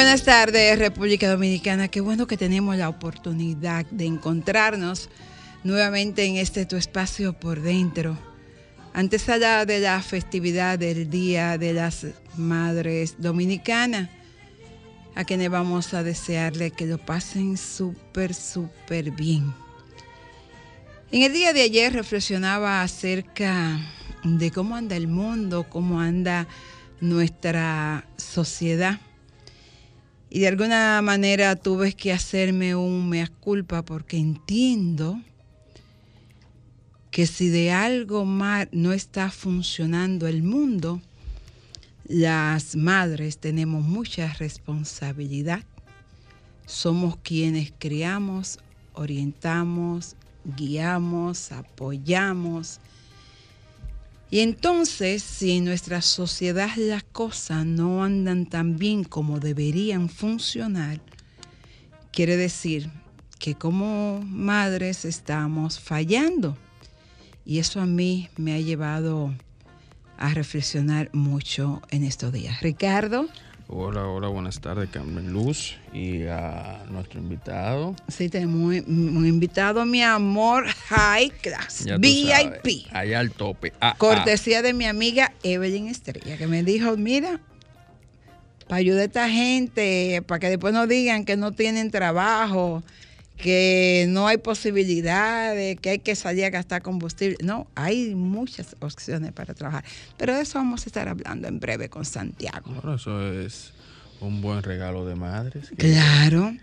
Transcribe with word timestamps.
Buenas 0.00 0.24
tardes, 0.24 0.78
República 0.78 1.28
Dominicana. 1.28 1.88
Qué 1.88 2.00
bueno 2.00 2.26
que 2.26 2.38
tenemos 2.38 2.74
la 2.74 2.88
oportunidad 2.88 3.84
de 3.90 4.06
encontrarnos 4.06 5.10
nuevamente 5.62 6.24
en 6.24 6.36
este 6.36 6.64
tu 6.64 6.76
espacio 6.76 7.34
por 7.34 7.60
dentro. 7.60 8.16
Antes 8.94 9.28
allá 9.28 9.66
de 9.66 9.78
la 9.78 10.00
festividad 10.00 10.78
del 10.78 11.10
Día 11.10 11.58
de 11.58 11.74
las 11.74 12.06
Madres 12.38 13.16
Dominicanas, 13.18 14.08
a 15.14 15.24
quienes 15.24 15.50
vamos 15.50 15.92
a 15.92 16.02
desearle 16.02 16.70
que 16.70 16.86
lo 16.86 16.96
pasen 16.96 17.58
súper, 17.58 18.32
súper 18.32 19.10
bien. 19.10 19.52
En 21.12 21.20
el 21.20 21.34
día 21.34 21.52
de 21.52 21.60
ayer 21.60 21.92
reflexionaba 21.92 22.80
acerca 22.80 23.78
de 24.24 24.50
cómo 24.50 24.76
anda 24.76 24.96
el 24.96 25.08
mundo, 25.08 25.66
cómo 25.68 26.00
anda 26.00 26.48
nuestra 27.02 28.06
sociedad. 28.16 28.98
Y 30.30 30.38
de 30.38 30.48
alguna 30.48 31.02
manera 31.02 31.56
tuve 31.56 31.92
que 31.92 32.12
hacerme 32.12 32.76
un 32.76 33.08
mea 33.08 33.26
culpa 33.26 33.82
porque 33.82 34.16
entiendo 34.16 35.20
que 37.10 37.26
si 37.26 37.48
de 37.48 37.72
algo 37.72 38.24
mal 38.24 38.68
no 38.70 38.92
está 38.92 39.32
funcionando 39.32 40.28
el 40.28 40.44
mundo, 40.44 41.02
las 42.04 42.76
madres 42.76 43.38
tenemos 43.38 43.82
mucha 43.82 44.32
responsabilidad. 44.34 45.64
Somos 46.64 47.16
quienes 47.16 47.72
criamos, 47.76 48.60
orientamos, 48.94 50.14
guiamos, 50.44 51.50
apoyamos. 51.50 52.78
Y 54.30 54.40
entonces, 54.40 55.22
si 55.24 55.56
en 55.56 55.64
nuestra 55.64 56.02
sociedad 56.02 56.70
las 56.76 57.02
cosas 57.02 57.66
no 57.66 58.04
andan 58.04 58.46
tan 58.46 58.78
bien 58.78 59.02
como 59.02 59.40
deberían 59.40 60.08
funcionar, 60.08 61.00
quiere 62.12 62.36
decir 62.36 62.90
que 63.40 63.56
como 63.56 64.20
madres 64.24 65.04
estamos 65.04 65.80
fallando. 65.80 66.56
Y 67.44 67.58
eso 67.58 67.80
a 67.80 67.86
mí 67.86 68.28
me 68.36 68.54
ha 68.54 68.60
llevado 68.60 69.34
a 70.16 70.32
reflexionar 70.32 71.10
mucho 71.12 71.82
en 71.90 72.04
estos 72.04 72.32
días. 72.32 72.60
Ricardo. 72.60 73.26
Hola, 73.72 74.04
hola, 74.08 74.26
buenas 74.26 74.60
tardes, 74.60 74.90
Carmen 74.90 75.32
Luz 75.32 75.76
y 75.92 76.24
a 76.24 76.82
nuestro 76.90 77.20
invitado. 77.20 77.94
Sí, 78.08 78.28
tenemos 78.28 78.74
un, 78.84 79.24
invitado, 79.24 79.86
mi 79.86 80.02
amor, 80.02 80.66
high 80.88 81.30
class, 81.40 81.84
VIP. 82.00 82.26
sabes, 82.26 82.86
allá 82.90 83.20
al 83.20 83.30
tope. 83.30 83.72
Ah, 83.80 83.90
ah. 83.90 83.94
Cortesía 83.96 84.62
de 84.62 84.74
mi 84.74 84.86
amiga 84.86 85.32
Evelyn 85.44 85.86
Estrella, 85.86 86.36
que 86.36 86.48
me 86.48 86.64
dijo, 86.64 86.96
mira, 86.96 87.38
para 88.66 88.78
ayudar 88.78 89.02
a 89.02 89.04
esta 89.04 89.30
gente, 89.30 90.20
para 90.26 90.40
que 90.40 90.48
después 90.48 90.74
no 90.74 90.88
digan 90.88 91.24
que 91.24 91.36
no 91.36 91.52
tienen 91.52 91.92
trabajo, 91.92 92.82
que 93.42 94.06
no 94.08 94.26
hay 94.28 94.36
posibilidades, 94.38 95.78
que 95.80 95.90
hay 95.90 95.98
que 95.98 96.14
salir 96.14 96.44
a 96.44 96.50
gastar 96.50 96.82
combustible. 96.82 97.36
No, 97.42 97.66
hay 97.74 98.14
muchas 98.14 98.76
opciones 98.80 99.32
para 99.32 99.54
trabajar. 99.54 99.84
Pero 100.16 100.34
de 100.34 100.42
eso 100.42 100.58
vamos 100.58 100.84
a 100.84 100.88
estar 100.88 101.08
hablando 101.08 101.48
en 101.48 101.60
breve 101.60 101.88
con 101.88 102.04
Santiago. 102.04 102.70
Bueno, 102.72 102.94
eso 102.96 103.32
es 103.32 103.72
un 104.20 104.40
buen 104.42 104.62
regalo 104.62 105.06
de 105.06 105.14
madres. 105.14 105.70
que- 105.70 105.76
Claro. 105.76 106.54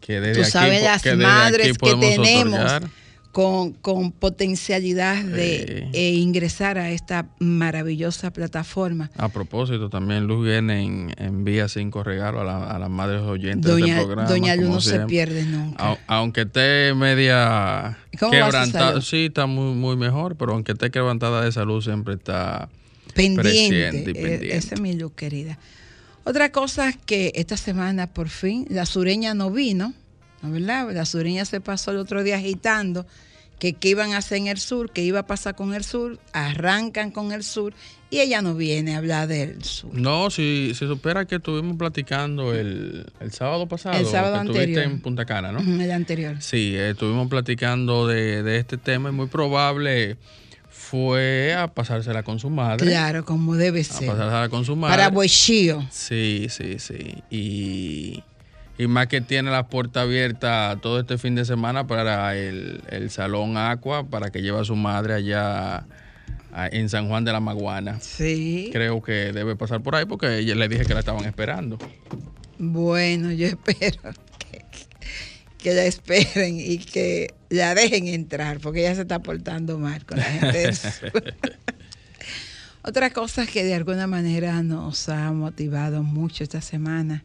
Que 0.00 0.20
desde 0.20 0.34
Tú 0.34 0.40
aquí 0.42 0.50
sabes 0.50 0.78
po- 0.80 0.84
las 0.86 1.02
que 1.02 1.10
desde 1.10 1.22
madres 1.22 1.66
aquí 1.68 1.76
que 1.78 1.94
tenemos 1.96 2.28
otorgar. 2.50 2.82
Con, 3.32 3.72
con 3.74 4.10
potencialidad 4.10 5.22
de 5.22 5.56
Eh. 5.62 5.88
eh, 5.92 6.10
ingresar 6.14 6.78
a 6.78 6.90
esta 6.90 7.28
maravillosa 7.38 8.32
plataforma. 8.32 9.10
A 9.16 9.28
propósito, 9.28 9.88
también 9.88 10.26
Luz 10.26 10.44
Guenen 10.44 11.12
envía 11.16 11.68
cinco 11.68 12.02
regalos 12.02 12.42
a, 12.42 12.44
la- 12.44 12.64
a 12.70 12.78
las 12.80 12.90
madres 12.90 13.20
oyentes 13.22 13.70
Doña, 13.70 13.96
del 13.96 14.04
programa. 14.04 14.28
Doña 14.28 14.56
Luz 14.56 14.68
no 14.68 14.80
se 14.80 15.00
pierde 15.06 15.44
nunca. 15.44 15.92
Au- 15.92 15.98
aunque 16.08 16.40
esté 16.40 16.92
media 16.94 17.98
¿Cómo 18.18 18.32
va 18.32 18.38
su 18.38 18.44
quebrantada, 18.50 19.00
sí, 19.00 19.26
está 19.26 19.46
muy, 19.46 19.74
muy 19.74 19.96
mejor, 19.96 20.34
pero 20.36 20.52
aunque 20.52 20.72
esté 20.72 20.90
quebrantada 20.90 21.44
de 21.44 21.52
salud, 21.52 21.80
siempre 21.82 22.14
está 22.14 22.68
pendiente. 23.14 23.98
y 24.06 24.10
Eh, 24.10 24.14
pendiente. 24.14 24.56
Esa 24.56 24.74
es 24.74 24.80
mi 24.80 24.94
luz, 24.94 25.12
querida. 25.14 25.56
Otra 26.24 26.50
cosa 26.52 26.88
es 26.88 26.96
que 26.96 27.32
esta 27.36 27.56
semana, 27.56 28.08
por 28.08 28.28
fin, 28.28 28.66
la 28.70 28.86
sureña 28.86 29.34
no 29.34 29.50
vino, 29.50 29.94
¿no 30.42 30.50
verdad? 30.50 30.90
La 30.92 31.04
sureña 31.04 31.44
se 31.44 31.60
pasó 31.60 31.90
el 31.90 31.98
otro 31.98 32.22
día 32.22 32.36
agitando 32.36 33.06
que 33.58 33.74
qué 33.74 33.90
iban 33.90 34.12
a 34.14 34.18
hacer 34.18 34.38
en 34.38 34.46
el 34.46 34.58
sur, 34.58 34.90
que 34.90 35.02
iba 35.02 35.18
a 35.20 35.26
pasar 35.26 35.54
con 35.54 35.74
el 35.74 35.84
sur, 35.84 36.18
arrancan 36.32 37.10
con 37.10 37.30
el 37.32 37.44
sur 37.44 37.74
y 38.08 38.20
ella 38.20 38.40
no 38.40 38.54
viene 38.54 38.94
a 38.94 38.98
hablar 38.98 39.28
del 39.28 39.62
sur. 39.62 39.92
No, 39.92 40.30
si, 40.30 40.72
si 40.74 40.86
supera 40.86 41.26
que 41.26 41.36
estuvimos 41.36 41.76
platicando 41.76 42.54
el, 42.54 43.04
el 43.20 43.32
sábado 43.32 43.68
pasado, 43.68 43.98
El 43.98 44.06
sábado 44.06 44.32
que 44.36 44.40
estuviste 44.48 44.62
anterior. 44.70 44.92
en 44.92 45.00
Punta 45.02 45.26
Cana, 45.26 45.52
¿no? 45.52 45.60
El 45.60 45.90
anterior. 45.90 46.36
Sí, 46.40 46.74
estuvimos 46.74 47.28
platicando 47.28 48.06
de, 48.06 48.42
de 48.42 48.56
este 48.56 48.78
tema 48.78 49.10
y 49.10 49.12
muy 49.12 49.26
probable 49.26 50.16
fue 50.70 51.54
a 51.54 51.68
pasársela 51.68 52.22
con 52.22 52.38
su 52.40 52.48
madre. 52.50 52.86
Claro, 52.86 53.24
como 53.24 53.56
debe 53.56 53.80
A 53.80 53.84
ser. 53.84 54.06
pasársela 54.08 54.48
con 54.48 54.64
su 54.64 54.74
madre. 54.74 54.96
Para 54.96 55.10
Boichío. 55.10 55.86
Sí, 55.90 56.46
sí, 56.48 56.78
sí. 56.78 57.22
Y, 57.30 58.24
y 58.80 58.86
más 58.86 59.08
que 59.08 59.20
tiene 59.20 59.50
la 59.50 59.66
puerta 59.66 60.00
abierta 60.00 60.78
todo 60.80 61.00
este 61.00 61.18
fin 61.18 61.34
de 61.34 61.44
semana 61.44 61.86
para 61.86 62.34
el, 62.34 62.80
el 62.88 63.10
Salón 63.10 63.58
Aqua, 63.58 64.08
para 64.08 64.30
que 64.30 64.40
lleve 64.40 64.58
a 64.58 64.64
su 64.64 64.74
madre 64.74 65.12
allá 65.12 65.84
en 66.72 66.88
San 66.88 67.06
Juan 67.06 67.22
de 67.26 67.30
la 67.30 67.40
Maguana. 67.40 68.00
Sí. 68.00 68.70
Creo 68.72 69.02
que 69.02 69.32
debe 69.34 69.54
pasar 69.54 69.82
por 69.82 69.96
ahí 69.96 70.06
porque 70.06 70.38
ella 70.38 70.54
le 70.54 70.66
dije 70.66 70.86
que 70.86 70.94
la 70.94 71.00
estaban 71.00 71.26
esperando. 71.26 71.76
Bueno, 72.56 73.30
yo 73.32 73.46
espero 73.48 74.14
que, 74.38 74.64
que 75.58 75.74
la 75.74 75.84
esperen 75.84 76.58
y 76.58 76.78
que 76.78 77.34
la 77.50 77.74
dejen 77.74 78.08
entrar, 78.08 78.60
porque 78.60 78.80
ella 78.80 78.94
se 78.94 79.02
está 79.02 79.18
portando 79.18 79.78
mal 79.78 80.06
con 80.06 80.16
la 80.16 80.24
gente. 80.24 80.70
Otra 82.82 83.10
cosa 83.10 83.46
que 83.46 83.62
de 83.62 83.74
alguna 83.74 84.06
manera 84.06 84.62
nos 84.62 85.10
ha 85.10 85.32
motivado 85.32 86.02
mucho 86.02 86.44
esta 86.44 86.62
semana, 86.62 87.24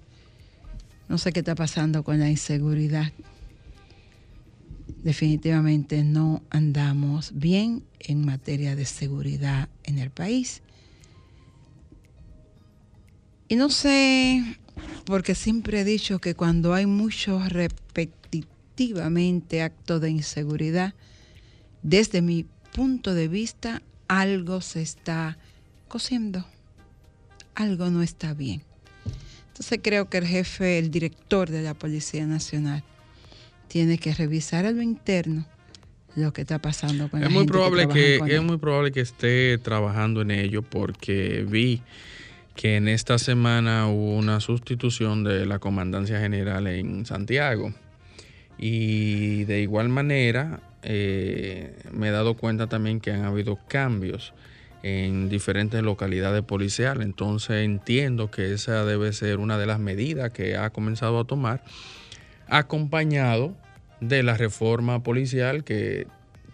no 1.08 1.18
sé 1.18 1.32
qué 1.32 1.40
está 1.40 1.56
pasando 1.56 2.04
con 2.04 2.20
la 2.20 2.30
inseguridad. 2.30 3.14
Definitivamente 5.04 6.04
no 6.04 6.42
andamos 6.50 7.32
bien 7.36 7.84
en 8.00 8.26
materia 8.26 8.76
de 8.76 8.86
seguridad 8.86 9.70
en 9.84 10.00
el 10.00 10.10
país. 10.10 10.62
Y 13.48 13.56
no 13.56 13.70
sé 13.70 14.44
porque 15.06 15.36
siempre 15.36 15.82
he 15.82 15.84
dicho 15.84 16.18
que 16.20 16.34
cuando 16.34 16.74
hay 16.74 16.88
mucho 16.88 17.40
repetitivamente 17.48 19.62
acto 19.62 20.00
de 20.00 20.10
inseguridad, 20.10 20.96
desde 21.84 22.24
mi 22.24 22.48
punto 22.74 23.14
de 23.14 23.28
vista, 23.28 23.84
algo 24.08 24.62
se 24.62 24.82
está 24.82 25.38
cosiendo, 25.88 26.48
algo 27.54 27.92
no 27.92 28.02
está 28.02 28.34
bien. 28.34 28.64
Entonces 29.56 29.80
creo 29.82 30.10
que 30.10 30.18
el 30.18 30.28
jefe, 30.28 30.80
el 30.80 30.92
director 30.92 31.50
de 31.50 31.62
la 31.62 31.74
Policía 31.74 32.26
Nacional, 32.26 32.84
tiene 33.70 33.98
que 33.98 34.14
revisar 34.14 34.66
a 34.66 34.72
lo 34.72 34.82
interno 34.82 35.46
lo 36.18 36.34
que 36.34 36.42
está 36.42 36.60
pasando 36.60 37.10
con 37.10 37.22
Es 37.22 37.28
la 37.28 37.30
muy 37.30 37.44
gente 37.44 37.54
probable 37.54 37.88
que 37.88 38.36
es 38.36 38.42
muy 38.42 38.58
probable 38.58 38.92
que 38.92 39.00
esté 39.00 39.58
trabajando 39.58 40.22
en 40.22 40.32
ello 40.32 40.62
porque 40.62 41.46
vi 41.48 41.82
que 42.54 42.76
en 42.76 42.90
esta 42.90 43.18
semana 43.18 43.88
hubo 43.88 44.18
una 44.18 44.42
sustitución 44.42 45.24
de 45.24 45.46
la 45.46 45.60
comandancia 45.60 46.20
general 46.20 46.68
en 46.68 47.06
Santiago. 47.06 47.74
Y 48.58 49.46
de 49.46 49.62
igual 49.62 49.88
manera 49.88 50.60
eh, 50.84 51.78
me 51.94 52.10
he 52.10 52.12
dado 52.12 52.36
cuenta 52.36 52.68
también 52.68 53.00
que 53.00 53.12
han 53.12 53.24
habido 53.24 53.58
cambios 53.70 54.34
en 54.86 55.30
diferentes 55.30 55.82
localidades 55.82 56.44
policiales 56.44 57.04
entonces 57.06 57.66
entiendo 57.66 58.30
que 58.30 58.54
esa 58.54 58.86
debe 58.86 59.12
ser 59.14 59.40
una 59.40 59.58
de 59.58 59.66
las 59.66 59.80
medidas 59.80 60.30
que 60.30 60.58
ha 60.58 60.70
comenzado 60.70 61.20
a 61.20 61.24
tomar 61.26 61.64
acompañado 62.48 63.56
de 64.00 64.22
la 64.22 64.38
reforma 64.38 65.02
policial 65.02 65.64
que 65.64 66.06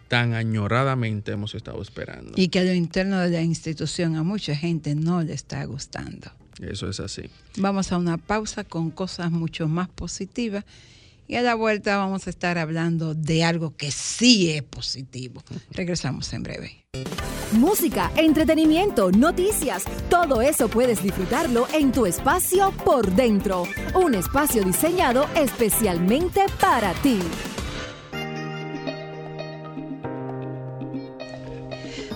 tan 0.07 0.33
añoradamente 0.33 1.33
hemos 1.33 1.55
estado 1.55 1.81
esperando. 1.81 2.33
Y 2.35 2.49
que 2.49 2.59
a 2.59 2.63
lo 2.63 2.73
interno 2.73 3.19
de 3.19 3.29
la 3.29 3.41
institución 3.41 4.15
a 4.15 4.23
mucha 4.23 4.55
gente 4.55 4.95
no 4.95 5.21
le 5.21 5.33
está 5.33 5.63
gustando. 5.65 6.31
Eso 6.61 6.89
es 6.89 6.99
así. 7.01 7.23
Vamos 7.57 7.91
a 7.91 7.97
una 7.97 8.17
pausa 8.17 8.63
con 8.63 8.91
cosas 8.91 9.31
mucho 9.31 9.67
más 9.67 9.89
positivas 9.89 10.63
y 11.31 11.37
a 11.37 11.41
la 11.41 11.55
vuelta 11.55 11.95
vamos 11.95 12.27
a 12.27 12.29
estar 12.29 12.57
hablando 12.57 13.15
de 13.15 13.45
algo 13.45 13.77
que 13.77 13.89
sí 13.89 14.51
es 14.51 14.63
positivo. 14.63 15.41
Regresamos 15.71 16.33
en 16.33 16.43
breve. 16.43 16.85
Música, 17.53 18.11
entretenimiento, 18.17 19.11
noticias, 19.11 19.85
todo 20.09 20.41
eso 20.41 20.67
puedes 20.67 21.01
disfrutarlo 21.01 21.67
en 21.73 21.93
tu 21.93 22.05
espacio 22.05 22.73
por 22.83 23.09
dentro. 23.15 23.63
Un 23.95 24.15
espacio 24.15 24.61
diseñado 24.65 25.25
especialmente 25.35 26.41
para 26.59 26.93
ti. 26.95 27.19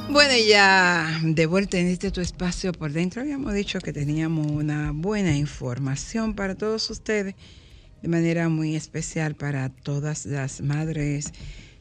Bueno, 0.10 0.34
ya 0.46 1.22
de 1.24 1.46
vuelta 1.46 1.78
en 1.78 1.88
este 1.88 2.12
tu 2.12 2.20
espacio 2.20 2.74
por 2.74 2.92
dentro, 2.92 3.22
habíamos 3.22 3.54
dicho 3.54 3.80
que 3.80 3.94
teníamos 3.94 4.48
una 4.48 4.92
buena 4.94 5.36
información 5.38 6.36
para 6.36 6.56
todos 6.56 6.90
ustedes, 6.90 7.36
de 8.06 8.10
manera 8.10 8.50
muy 8.50 8.76
especial 8.76 9.34
para 9.34 9.70
todas 9.70 10.28
las 10.28 10.62
madres 10.62 11.34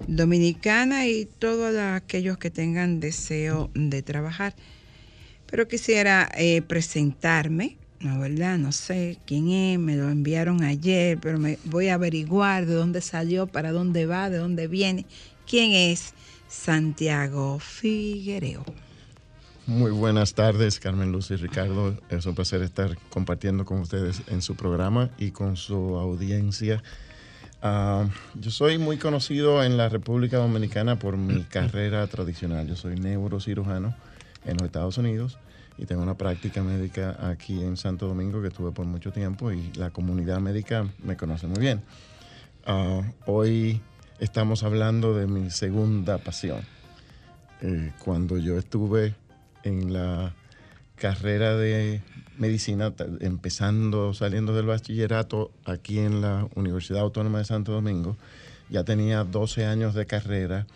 dominicanas 0.09 1.05
y 1.05 1.27
todos 1.27 1.77
aquellos 1.77 2.39
que 2.39 2.51
tengan 2.51 2.99
deseo 2.99 3.71
de 3.75 4.03
trabajar. 4.03 4.55
Pero 5.45 5.69
quisiera 5.69 6.31
eh, 6.35 6.63
presentarme, 6.63 7.77
¿no 8.01 8.21
verdad? 8.21 8.57
No 8.57 8.73
sé 8.73 9.19
quién 9.27 9.51
es, 9.51 9.79
me 9.79 9.97
lo 9.97 10.09
enviaron 10.09 10.65
ayer, 10.65 11.19
pero 11.21 11.39
me 11.39 11.59
voy 11.65 11.89
a 11.89 11.95
averiguar 11.95 12.65
de 12.65 12.73
dónde 12.73 13.03
salió, 13.03 13.47
para 13.47 13.71
dónde 13.71 14.07
va, 14.07 14.31
de 14.31 14.39
dónde 14.39 14.67
viene, 14.67 15.05
quién 15.47 15.73
es 15.73 16.15
Santiago 16.49 17.59
Figuereo. 17.59 18.65
Muy 19.67 19.93
buenas 19.93 20.35
tardes, 20.35 20.79
Carmen 20.79 21.11
Luz 21.11 21.31
y 21.31 21.37
Ricardo. 21.37 21.97
Es 22.11 22.27
un 22.27 22.35
placer 22.35 22.61
estar 22.61 22.99
compartiendo 23.09 23.65
con 23.65 23.81
ustedes 23.81 24.21
en 24.27 24.43
su 24.43 24.57
programa 24.57 25.09
y 25.17 25.31
con 25.31 25.57
su 25.57 25.97
audiencia. 25.97 26.83
Ah, 27.63 28.07
yo 28.35 28.51
soy 28.51 28.77
muy 28.77 28.99
conocido 28.99 29.65
en 29.65 29.79
la 29.79 29.89
República 29.89 30.37
Dominicana 30.37 30.99
por 30.99 31.17
mi 31.17 31.45
carrera 31.51 32.07
tradicional. 32.09 32.67
Yo 32.67 32.77
soy 32.77 32.97
neurocirujano 32.97 33.95
en 34.45 34.59
los 34.59 34.67
Estados 34.67 34.99
Unidos 34.99 35.39
y 35.79 35.87
tengo 35.87 36.03
una 36.03 36.19
práctica 36.19 36.63
médica 36.63 37.17
aquí 37.27 37.63
en 37.63 37.79
Santo 37.79 38.07
Domingo 38.07 38.43
que 38.43 38.51
tuve 38.51 38.71
por 38.71 38.85
mucho 38.85 39.13
tiempo 39.13 39.51
y 39.51 39.73
la 39.77 39.89
comunidad 39.89 40.41
médica 40.41 40.87
me 41.03 41.17
conoce 41.17 41.47
muy 41.47 41.61
bien. 41.61 41.81
Ah, 42.67 43.01
hoy 43.25 43.81
estamos 44.19 44.63
hablando 44.63 45.15
de 45.15 45.27
mi 45.27 45.49
segunda 45.49 46.19
pasión. 46.19 46.61
Eh, 47.63 47.93
cuando 48.05 48.37
yo 48.37 48.59
estuve 48.59 49.15
en 49.65 49.93
la 49.93 50.35
carrera 50.97 51.57
de 51.57 52.03
medicina, 52.39 52.93
empezando, 53.21 54.15
saliendo 54.15 54.55
del 54.55 54.67
bachillerato 54.67 55.51
aquí 55.65 55.99
en 55.99 56.21
la 56.21 56.47
Universidad 56.55 57.01
Autónoma 57.01 57.39
de 57.39 57.45
Santo 57.45 57.73
Domingo, 57.73 58.17
ya 58.71 58.85
tenía 58.85 59.25
12 59.25 59.67
años 59.67 59.95
de 59.95 60.07
carrera 60.07 60.67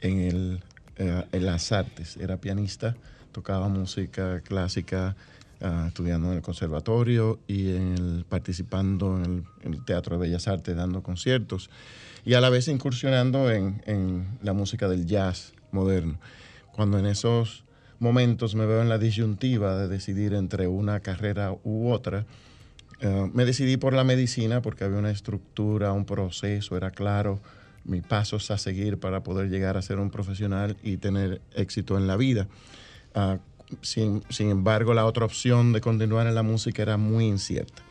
en, 0.00 0.20
el, 0.20 0.60
eh, 0.96 1.24
en 1.32 1.46
las 1.46 1.72
artes. 1.72 2.16
Era 2.16 2.36
pianista, 2.36 2.96
tocaba 3.32 3.68
música 3.68 4.40
clásica, 4.40 5.16
ah, 5.60 5.86
estudiando 5.88 6.30
en 6.30 6.36
el 6.36 6.42
conservatorio 6.42 7.40
y 7.46 7.70
en 7.74 7.94
el- 7.94 8.24
participando 8.28 9.16
en 9.16 9.24
el, 9.24 9.44
en 9.62 9.74
el 9.74 9.84
Teatro 9.84 10.16
de 10.18 10.22
Bellas 10.28 10.48
Artes, 10.48 10.76
dando 10.76 11.02
conciertos 11.02 11.70
y 12.24 12.34
a 12.34 12.40
la 12.40 12.50
vez 12.50 12.68
incursionando 12.68 13.50
en, 13.50 13.82
en 13.86 14.38
la 14.42 14.52
música 14.52 14.88
del 14.88 15.06
jazz 15.06 15.52
moderno. 15.72 16.18
Cuando 16.72 16.98
en 16.98 17.06
esos 17.06 17.64
momentos 18.02 18.54
me 18.54 18.66
veo 18.66 18.82
en 18.82 18.88
la 18.88 18.98
disyuntiva 18.98 19.76
de 19.78 19.88
decidir 19.88 20.34
entre 20.34 20.66
una 20.66 21.00
carrera 21.00 21.54
u 21.62 21.90
otra, 21.90 22.26
eh, 23.00 23.30
me 23.32 23.44
decidí 23.44 23.76
por 23.76 23.94
la 23.94 24.04
medicina 24.04 24.60
porque 24.60 24.84
había 24.84 24.98
una 24.98 25.10
estructura, 25.10 25.92
un 25.92 26.04
proceso, 26.04 26.76
era 26.76 26.90
claro 26.90 27.40
mis 27.84 28.02
pasos 28.02 28.50
a 28.50 28.58
seguir 28.58 28.98
para 28.98 29.22
poder 29.22 29.48
llegar 29.48 29.76
a 29.76 29.82
ser 29.82 29.98
un 29.98 30.10
profesional 30.10 30.76
y 30.82 30.98
tener 30.98 31.40
éxito 31.54 31.96
en 31.96 32.06
la 32.06 32.16
vida. 32.16 32.46
Ah, 33.14 33.38
sin, 33.80 34.22
sin 34.28 34.50
embargo, 34.50 34.94
la 34.94 35.06
otra 35.06 35.24
opción 35.24 35.72
de 35.72 35.80
continuar 35.80 36.26
en 36.26 36.34
la 36.34 36.42
música 36.42 36.82
era 36.82 36.96
muy 36.96 37.26
incierta. 37.26 37.82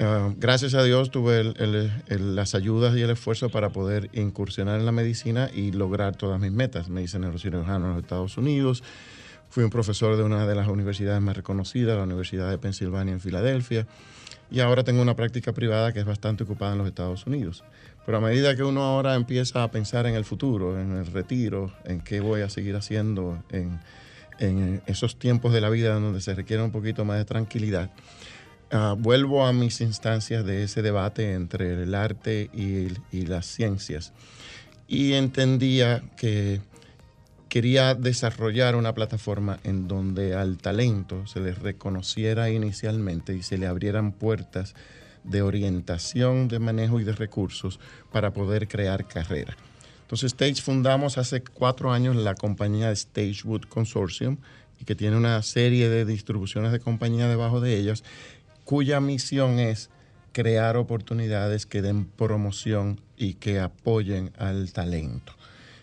Ah, 0.00 0.32
gracias 0.36 0.74
a 0.74 0.82
Dios 0.82 1.10
tuve 1.12 1.40
el- 1.40 1.54
el- 1.58 1.92
el- 2.08 2.34
las 2.34 2.54
ayudas 2.56 2.96
y 2.96 3.02
el 3.02 3.10
esfuerzo 3.10 3.48
para 3.48 3.70
poder 3.70 4.10
incursionar 4.12 4.80
en 4.80 4.86
la 4.86 4.92
medicina 4.92 5.48
y 5.54 5.70
lograr 5.70 6.16
todas 6.16 6.40
mis 6.40 6.50
metas. 6.50 6.88
Me 6.88 7.02
hice 7.02 7.18
neurocirujano 7.20 7.86
en 7.86 7.92
los 7.94 8.02
Estados 8.02 8.36
Unidos, 8.36 8.82
fui 9.48 9.62
un 9.62 9.70
profesor 9.70 10.16
de 10.16 10.24
una 10.24 10.46
de 10.48 10.54
las 10.56 10.66
universidades 10.66 11.22
más 11.22 11.36
reconocidas, 11.36 11.96
la 11.96 12.02
Universidad 12.02 12.50
de 12.50 12.58
Pensilvania 12.58 13.14
en 13.14 13.20
Filadelfia, 13.20 13.86
y 14.50 14.58
ahora 14.60 14.82
tengo 14.82 15.00
una 15.00 15.14
práctica 15.14 15.52
privada 15.52 15.92
que 15.92 16.00
es 16.00 16.06
bastante 16.06 16.42
ocupada 16.42 16.72
en 16.72 16.78
los 16.78 16.88
Estados 16.88 17.24
Unidos. 17.26 17.62
Pero 18.04 18.18
a 18.18 18.20
medida 18.20 18.56
que 18.56 18.64
uno 18.64 18.82
ahora 18.82 19.14
empieza 19.14 19.62
a 19.62 19.70
pensar 19.70 20.06
en 20.06 20.16
el 20.16 20.24
futuro, 20.24 20.78
en 20.80 20.90
el 20.96 21.06
retiro, 21.06 21.72
en 21.84 22.00
qué 22.00 22.18
voy 22.20 22.40
a 22.40 22.50
seguir 22.50 22.74
haciendo 22.74 23.42
en, 23.50 23.80
en 24.40 24.82
esos 24.86 25.18
tiempos 25.20 25.52
de 25.52 25.60
la 25.60 25.70
vida 25.70 25.94
donde 25.94 26.20
se 26.20 26.34
requiere 26.34 26.62
un 26.64 26.72
poquito 26.72 27.04
más 27.04 27.16
de 27.18 27.24
tranquilidad, 27.24 27.90
Ah, 28.70 28.94
vuelvo 28.98 29.46
a 29.46 29.52
mis 29.52 29.80
instancias 29.80 30.44
de 30.44 30.64
ese 30.64 30.82
debate 30.82 31.34
entre 31.34 31.82
el 31.82 31.94
arte 31.94 32.50
y, 32.52 32.88
y 33.16 33.26
las 33.26 33.46
ciencias. 33.46 34.12
Y 34.88 35.12
entendía 35.12 36.02
que 36.16 36.60
quería 37.48 37.94
desarrollar 37.94 38.74
una 38.74 38.94
plataforma 38.94 39.60
en 39.62 39.86
donde 39.86 40.34
al 40.34 40.58
talento 40.58 41.24
se 41.26 41.38
le 41.40 41.54
reconociera 41.54 42.50
inicialmente 42.50 43.34
y 43.36 43.42
se 43.42 43.58
le 43.58 43.66
abrieran 43.66 44.12
puertas 44.12 44.74
de 45.22 45.42
orientación, 45.42 46.48
de 46.48 46.58
manejo 46.58 46.98
y 47.00 47.04
de 47.04 47.12
recursos 47.12 47.78
para 48.10 48.32
poder 48.32 48.66
crear 48.66 49.06
carrera. 49.06 49.56
Entonces 50.02 50.32
Stage 50.32 50.62
fundamos 50.62 51.16
hace 51.16 51.42
cuatro 51.42 51.92
años 51.92 52.16
la 52.16 52.34
compañía 52.34 52.94
Stagewood 52.94 53.62
Consortium 53.68 54.36
y 54.80 54.84
que 54.84 54.94
tiene 54.94 55.16
una 55.16 55.40
serie 55.42 55.88
de 55.88 56.04
distribuciones 56.04 56.72
de 56.72 56.80
compañía 56.80 57.28
debajo 57.28 57.60
de 57.60 57.78
ellas 57.78 58.04
cuya 58.64 59.00
misión 59.00 59.58
es 59.58 59.90
crear 60.32 60.76
oportunidades 60.76 61.66
que 61.66 61.82
den 61.82 62.04
promoción 62.06 63.00
y 63.16 63.34
que 63.34 63.60
apoyen 63.60 64.32
al 64.36 64.72
talento. 64.72 65.32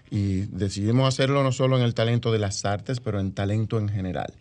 Y 0.10 0.42
decidimos 0.48 1.08
hacerlo 1.08 1.42
no 1.42 1.54
solo 1.54 1.78
en 1.78 1.84
el 1.84 1.94
talento 1.94 2.32
de 2.32 2.40
las 2.40 2.66
artes, 2.66 3.00
pero 3.00 3.20
en 3.20 3.32
talento 3.32 3.80
en 3.80 3.88
general. 3.88 4.34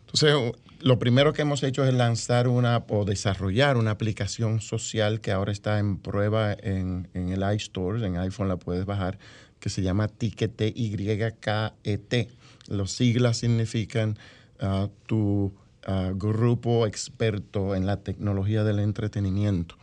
Entonces, 0.00 0.34
lo 0.80 0.98
primero 0.98 1.32
que 1.32 1.42
hemos 1.42 1.62
hecho 1.62 1.84
es 1.84 1.94
lanzar 1.94 2.48
una 2.48 2.84
o 2.88 3.04
desarrollar 3.04 3.76
una 3.76 3.92
aplicación 3.92 4.60
social 4.60 5.20
que 5.20 5.30
ahora 5.30 5.52
está 5.52 5.78
en 5.78 5.98
prueba 5.98 6.52
en, 6.52 7.08
en 7.14 7.28
el 7.28 7.44
iStore, 7.54 8.04
en 8.04 8.16
iPhone 8.16 8.48
la 8.48 8.56
puedes 8.56 8.86
bajar, 8.86 9.18
que 9.60 9.68
se 9.70 9.82
llama 9.82 10.08
Ticket 10.08 10.60
YKET. 10.74 12.28
Los 12.68 12.92
siglas 12.92 13.38
significan 13.38 14.18
ah, 14.60 14.88
tu 15.06 15.52
ah, 15.88 16.12
grupo 16.14 16.86
experto 16.86 17.74
en 17.74 17.84
la 17.84 18.02
tecnología 18.02 18.62
del 18.62 18.78
entretenimiento. 18.78 19.76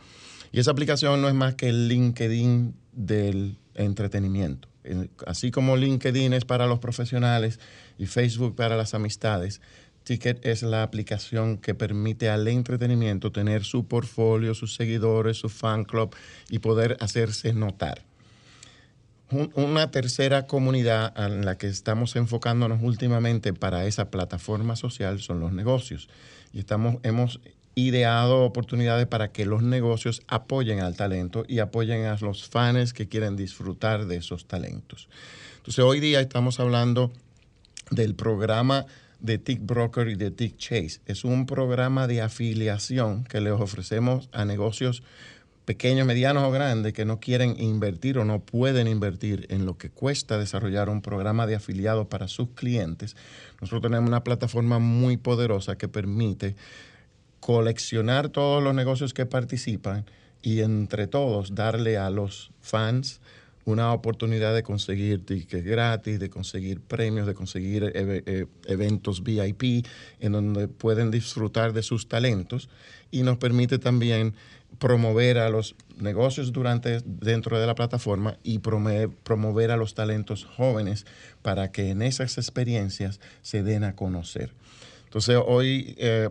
Y 0.52 0.60
esa 0.60 0.70
aplicación 0.70 1.20
no 1.20 1.28
es 1.28 1.34
más 1.34 1.54
que 1.54 1.68
el 1.68 1.88
LinkedIn 1.88 2.74
del 2.92 3.58
entretenimiento. 3.74 4.68
Así 5.26 5.50
como 5.50 5.76
LinkedIn 5.76 6.32
es 6.32 6.44
para 6.44 6.66
los 6.66 6.78
profesionales 6.78 7.60
y 7.98 8.06
Facebook 8.06 8.54
para 8.54 8.76
las 8.76 8.94
amistades, 8.94 9.60
Ticket 10.06 10.46
es 10.46 10.62
la 10.62 10.84
aplicación 10.84 11.58
que 11.58 11.74
permite 11.74 12.30
al 12.30 12.46
entretenimiento 12.46 13.32
tener 13.32 13.64
su 13.64 13.88
portfolio, 13.88 14.54
sus 14.54 14.76
seguidores, 14.76 15.36
su 15.36 15.48
fan 15.48 15.84
club 15.84 16.14
y 16.48 16.60
poder 16.60 16.96
hacerse 17.00 17.52
notar. 17.52 18.04
Un- 19.30 19.50
Una 19.54 19.90
tercera 19.90 20.46
comunidad 20.46 21.12
en 21.18 21.44
la 21.44 21.58
que 21.58 21.66
estamos 21.66 22.14
enfocándonos 22.16 22.80
últimamente 22.82 23.52
para 23.52 23.84
esa 23.86 24.10
plataforma 24.10 24.76
social 24.76 25.20
son 25.20 25.40
los 25.40 25.52
negocios. 25.52 26.08
Y 26.52 26.60
estamos, 26.60 26.98
hemos 27.02 27.40
ideado 27.74 28.44
oportunidades 28.44 29.06
para 29.06 29.32
que 29.32 29.44
los 29.44 29.62
negocios 29.62 30.22
apoyen 30.28 30.80
al 30.80 30.96
talento 30.96 31.44
y 31.46 31.58
apoyen 31.58 32.04
a 32.06 32.16
los 32.20 32.48
fans 32.48 32.92
que 32.92 33.08
quieren 33.08 33.36
disfrutar 33.36 34.06
de 34.06 34.16
esos 34.16 34.46
talentos. 34.46 35.08
Entonces 35.56 35.84
hoy 35.84 36.00
día 36.00 36.20
estamos 36.20 36.60
hablando 36.60 37.12
del 37.90 38.14
programa 38.14 38.86
de 39.20 39.38
Tick 39.38 39.60
Broker 39.66 40.08
y 40.08 40.14
de 40.14 40.30
Tick 40.30 40.56
Chase. 40.56 41.00
Es 41.06 41.24
un 41.24 41.46
programa 41.46 42.06
de 42.06 42.22
afiliación 42.22 43.24
que 43.24 43.40
les 43.40 43.52
ofrecemos 43.52 44.28
a 44.32 44.44
negocios 44.44 45.02
pequeños, 45.66 46.06
medianos 46.06 46.44
o 46.44 46.50
grandes 46.50 46.94
que 46.94 47.04
no 47.04 47.18
quieren 47.18 47.60
invertir 47.60 48.18
o 48.18 48.24
no 48.24 48.40
pueden 48.40 48.86
invertir 48.86 49.46
en 49.50 49.66
lo 49.66 49.76
que 49.76 49.90
cuesta 49.90 50.38
desarrollar 50.38 50.88
un 50.88 51.02
programa 51.02 51.46
de 51.46 51.56
afiliados 51.56 52.06
para 52.06 52.28
sus 52.28 52.50
clientes. 52.50 53.16
Nosotros 53.60 53.82
tenemos 53.82 54.08
una 54.08 54.24
plataforma 54.24 54.78
muy 54.78 55.16
poderosa 55.16 55.76
que 55.76 55.88
permite 55.88 56.54
coleccionar 57.40 58.28
todos 58.28 58.62
los 58.62 58.74
negocios 58.74 59.12
que 59.12 59.26
participan 59.26 60.06
y 60.40 60.60
entre 60.60 61.08
todos 61.08 61.54
darle 61.56 61.98
a 61.98 62.10
los 62.10 62.52
fans 62.60 63.20
una 63.64 63.92
oportunidad 63.92 64.54
de 64.54 64.62
conseguir 64.62 65.26
tickets 65.26 65.64
gratis, 65.64 66.20
de 66.20 66.30
conseguir 66.30 66.80
premios, 66.80 67.26
de 67.26 67.34
conseguir 67.34 67.90
eh, 67.92 68.46
eventos 68.66 69.24
VIP 69.24 69.84
en 70.20 70.32
donde 70.32 70.68
pueden 70.68 71.10
disfrutar 71.10 71.72
de 71.72 71.82
sus 71.82 72.08
talentos 72.08 72.68
y 73.10 73.24
nos 73.24 73.38
permite 73.38 73.80
también 73.80 74.34
promover 74.78 75.38
a 75.38 75.48
los 75.48 75.74
negocios 75.96 76.52
durante 76.52 77.00
dentro 77.04 77.58
de 77.58 77.66
la 77.66 77.74
plataforma 77.74 78.36
y 78.42 78.58
prome- 78.58 79.10
promover 79.22 79.70
a 79.70 79.76
los 79.76 79.94
talentos 79.94 80.44
jóvenes 80.44 81.06
para 81.42 81.70
que 81.72 81.90
en 81.90 82.02
esas 82.02 82.38
experiencias 82.38 83.20
se 83.42 83.62
den 83.62 83.84
a 83.84 83.94
conocer. 83.94 84.52
Entonces 85.04 85.38
hoy 85.44 85.94
eh, 85.98 86.30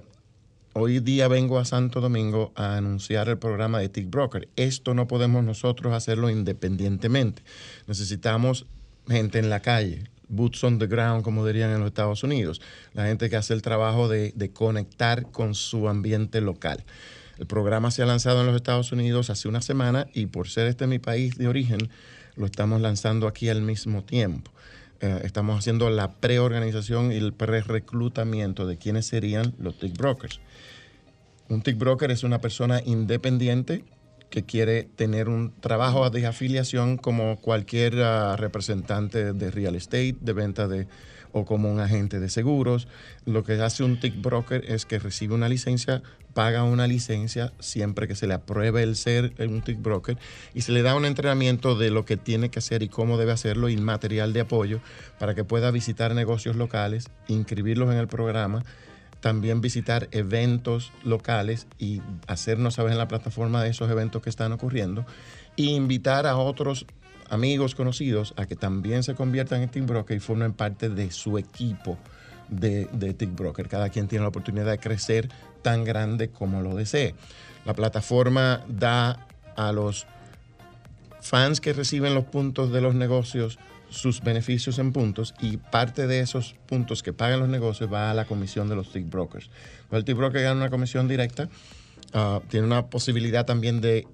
Hoy 0.77 0.99
día 0.99 1.29
vengo 1.29 1.57
a 1.57 1.63
Santo 1.63 2.01
Domingo 2.01 2.51
a 2.53 2.75
anunciar 2.75 3.29
el 3.29 3.37
programa 3.37 3.79
de 3.79 3.87
Tick 3.87 4.09
Broker. 4.09 4.49
Esto 4.57 4.93
no 4.93 5.07
podemos 5.07 5.41
nosotros 5.41 5.93
hacerlo 5.93 6.29
independientemente. 6.29 7.43
Necesitamos 7.87 8.65
gente 9.07 9.39
en 9.39 9.49
la 9.49 9.61
calle, 9.61 10.09
boots 10.27 10.61
on 10.65 10.77
the 10.77 10.87
ground, 10.87 11.23
como 11.23 11.47
dirían 11.47 11.71
en 11.71 11.79
los 11.79 11.87
Estados 11.87 12.23
Unidos. 12.23 12.59
La 12.93 13.05
gente 13.05 13.29
que 13.29 13.37
hace 13.37 13.53
el 13.53 13.61
trabajo 13.61 14.09
de, 14.09 14.33
de 14.35 14.51
conectar 14.51 15.31
con 15.31 15.55
su 15.55 15.87
ambiente 15.87 16.41
local. 16.41 16.83
El 17.37 17.47
programa 17.47 17.91
se 17.91 18.01
ha 18.01 18.05
lanzado 18.05 18.41
en 18.41 18.47
los 18.47 18.55
Estados 18.55 18.91
Unidos 18.91 19.29
hace 19.29 19.47
una 19.47 19.61
semana 19.61 20.07
y 20.13 20.27
por 20.27 20.47
ser 20.47 20.67
este 20.67 20.87
mi 20.87 20.99
país 20.99 21.37
de 21.37 21.47
origen, 21.47 21.89
lo 22.35 22.45
estamos 22.45 22.81
lanzando 22.81 23.27
aquí 23.27 23.49
al 23.49 23.61
mismo 23.61 24.03
tiempo. 24.03 24.51
Eh, 25.01 25.21
estamos 25.23 25.59
haciendo 25.59 25.89
la 25.89 26.11
preorganización 26.11 27.11
y 27.11 27.15
el 27.15 27.33
pre-reclutamiento 27.33 28.65
de 28.65 28.77
quiénes 28.77 29.05
serían 29.05 29.53
los 29.59 29.77
tick 29.77 29.97
brokers. 29.97 30.39
Un 31.49 31.61
tick 31.61 31.77
broker 31.77 32.09
es 32.11 32.23
una 32.23 32.39
persona 32.39 32.81
independiente 32.85 33.83
que 34.29 34.43
quiere 34.43 34.83
tener 34.83 35.29
un 35.29 35.53
trabajo 35.59 36.09
de 36.09 36.25
afiliación 36.25 36.97
como 36.97 37.39
cualquier 37.39 38.01
ah, 38.01 38.35
representante 38.37 39.33
de 39.33 39.51
real 39.51 39.75
estate, 39.75 40.15
de 40.19 40.33
venta 40.33 40.67
de 40.67 40.87
o 41.35 41.43
como 41.43 41.69
un 41.69 41.81
agente 41.81 42.21
de 42.21 42.29
seguros. 42.29 42.87
Lo 43.25 43.43
que 43.43 43.61
hace 43.61 43.83
un 43.83 43.99
tick 43.99 44.21
broker 44.21 44.63
es 44.71 44.85
que 44.85 44.99
recibe 44.99 45.35
una 45.35 45.49
licencia, 45.49 46.01
paga 46.33 46.63
una 46.63 46.87
licencia 46.87 47.51
siempre 47.59 48.07
que 48.07 48.15
se 48.15 48.25
le 48.25 48.35
apruebe 48.35 48.83
el 48.83 48.95
ser 48.95 49.33
un 49.39 49.61
tick 49.61 49.81
broker 49.81 50.17
y 50.53 50.61
se 50.61 50.71
le 50.71 50.81
da 50.81 50.95
un 50.95 51.03
entrenamiento 51.03 51.75
de 51.75 51.91
lo 51.91 52.05
que 52.05 52.15
tiene 52.15 52.49
que 52.49 52.59
hacer 52.59 52.83
y 52.83 52.87
cómo 52.87 53.17
debe 53.17 53.33
hacerlo 53.33 53.67
y 53.67 53.75
material 53.75 54.31
de 54.31 54.39
apoyo 54.39 54.79
para 55.19 55.35
que 55.35 55.43
pueda 55.43 55.71
visitar 55.71 56.15
negocios 56.15 56.55
locales, 56.55 57.09
inscribirlos 57.27 57.91
en 57.91 57.97
el 57.97 58.07
programa, 58.07 58.63
también 59.19 59.59
visitar 59.59 60.07
eventos 60.11 60.93
locales 61.03 61.67
y 61.77 62.01
hacernos 62.27 62.75
saber 62.75 62.93
en 62.93 62.97
la 62.97 63.09
plataforma 63.09 63.61
de 63.61 63.71
esos 63.71 63.91
eventos 63.91 64.21
que 64.21 64.29
están 64.29 64.53
ocurriendo 64.53 65.05
e 65.57 65.63
invitar 65.63 66.27
a 66.27 66.37
otros 66.37 66.85
amigos 67.29 67.75
conocidos 67.75 68.33
a 68.37 68.45
que 68.45 68.55
también 68.55 69.03
se 69.03 69.15
conviertan 69.15 69.61
en 69.61 69.69
Tick 69.69 69.85
Broker 69.85 70.17
y 70.17 70.19
formen 70.19 70.53
parte 70.53 70.89
de 70.89 71.11
su 71.11 71.37
equipo 71.37 71.97
de, 72.49 72.85
de 72.93 73.13
Tick 73.13 73.35
Broker. 73.35 73.67
Cada 73.67 73.89
quien 73.89 74.07
tiene 74.07 74.23
la 74.23 74.29
oportunidad 74.29 74.65
de 74.65 74.77
crecer 74.77 75.29
tan 75.61 75.83
grande 75.83 76.29
como 76.29 76.61
lo 76.61 76.75
desee. 76.75 77.15
La 77.65 77.73
plataforma 77.73 78.63
da 78.67 79.27
a 79.55 79.71
los 79.71 80.05
fans 81.21 81.59
que 81.59 81.73
reciben 81.73 82.13
los 82.13 82.25
puntos 82.25 82.71
de 82.71 82.81
los 82.81 82.93
negocios 82.93 83.57
sus 83.89 84.21
beneficios 84.21 84.77
en 84.79 84.91
puntos 84.91 85.33
y 85.39 85.57
parte 85.57 86.07
de 86.07 86.19
esos 86.19 86.55
puntos 86.65 87.01
que 87.01 87.13
pagan 87.13 87.39
los 87.39 87.49
negocios 87.49 87.91
va 87.91 88.11
a 88.11 88.13
la 88.13 88.25
comisión 88.25 88.67
de 88.67 88.75
los 88.75 88.91
tick 88.91 89.09
brokers. 89.09 89.49
El 89.91 90.03
tick 90.03 90.17
broker 90.17 90.41
gana 90.41 90.55
una 90.55 90.69
comisión 90.69 91.07
directa, 91.07 91.49
ah, 92.13 92.41
tiene 92.49 92.65
una 92.65 92.87
posibilidad 92.87 93.45
también 93.45 93.81
de 93.81 94.07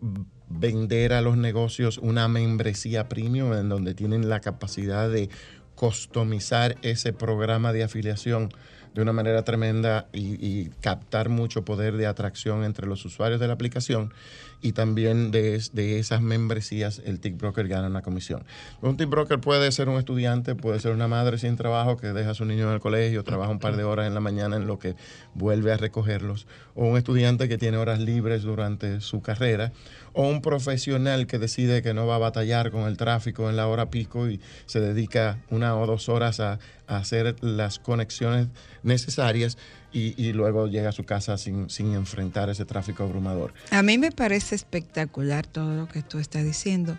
vender 0.51 1.13
a 1.13 1.21
los 1.21 1.37
negocios 1.37 1.97
una 1.97 2.27
membresía 2.27 3.07
premium 3.09 3.53
en 3.53 3.69
donde 3.69 3.93
tienen 3.93 4.29
la 4.29 4.39
capacidad 4.39 5.09
de 5.09 5.29
customizar 5.75 6.77
ese 6.81 7.13
programa 7.13 7.73
de 7.73 7.83
afiliación 7.83 8.49
de 8.93 9.01
una 9.01 9.13
manera 9.13 9.43
tremenda 9.43 10.07
y, 10.13 10.69
captar 10.81 11.29
mucho 11.29 11.63
poder 11.63 11.97
de 11.97 12.07
atracción 12.07 12.63
entre 12.63 12.87
los 12.87 13.05
usuarios 13.05 13.39
de 13.39 13.47
la 13.47 13.53
aplicación 13.53 14.13
y 14.61 14.73
también 14.73 15.31
de, 15.31 15.61
de 15.73 15.99
esas 15.99 16.21
membresías 16.21 17.01
el 17.05 17.19
tick 17.19 17.37
broker 17.37 17.67
gana 17.67 17.87
una 17.87 18.01
comisión. 18.01 18.43
Un 18.81 18.97
tick 18.97 19.09
broker 19.09 19.39
puede 19.39 19.71
ser 19.71 19.89
un 19.89 19.97
estudiante, 19.97 20.55
puede 20.55 20.79
ser 20.79 20.91
una 20.91 21.07
madre 21.07 21.37
sin 21.37 21.55
trabajo 21.55 21.97
que 21.97 22.07
deja 22.07 22.31
a 22.31 22.33
su 22.33 22.45
niño 22.45 22.67
en 22.67 22.73
el 22.73 22.79
colegio, 22.79 23.23
trabaja 23.23 23.51
un 23.51 23.59
par 23.59 23.75
de 23.75 23.83
horas 23.83 24.07
en 24.07 24.13
la 24.13 24.19
mañana 24.19 24.57
en 24.57 24.67
lo 24.67 24.77
que 24.77 24.95
vuelve 25.33 25.71
a 25.71 25.77
recogerlos, 25.77 26.47
o 26.75 26.85
un 26.85 26.97
estudiante 26.97 27.47
que 27.47 27.57
tiene 27.57 27.77
horas 27.77 27.99
libres 27.99 28.43
durante 28.43 29.01
su 29.01 29.21
carrera, 29.21 29.71
o 30.13 30.27
un 30.27 30.41
profesional 30.41 31.25
que 31.27 31.39
decide 31.39 31.81
que 31.81 31.93
no 31.93 32.05
va 32.05 32.15
a 32.15 32.19
batallar 32.19 32.71
con 32.71 32.81
el 32.81 32.97
tráfico 32.97 33.49
en 33.49 33.55
la 33.55 33.67
hora 33.67 33.89
pico 33.89 34.29
y 34.29 34.41
se 34.65 34.79
dedica 34.79 35.39
una 35.49 35.75
o 35.77 35.87
dos 35.87 36.09
horas 36.09 36.39
a 36.39 36.59
hacer 36.97 37.35
las 37.41 37.79
conexiones 37.79 38.47
necesarias 38.83 39.57
y, 39.93 40.31
luego 40.33 40.67
llega 40.67 40.89
a 40.89 40.93
su 40.93 41.03
casa 41.03 41.37
sin, 41.37 41.69
sin 41.69 41.93
enfrentar 41.93 42.49
ese 42.49 42.65
tráfico 42.65 43.03
abrumador. 43.03 43.53
A 43.71 43.83
mí 43.83 43.97
me 43.97 44.11
parece 44.11 44.55
espectacular 44.55 45.45
todo 45.45 45.75
lo 45.75 45.87
que 45.87 46.01
tú 46.01 46.19
estás 46.19 46.43
diciendo. 46.43 46.97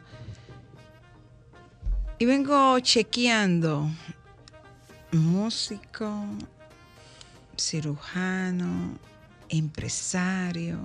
Y 2.19 2.25
vengo 2.27 2.79
chequeando 2.81 3.91
músico, 5.13 6.25
cirujano, 7.59 8.99
empresario. 9.49 10.79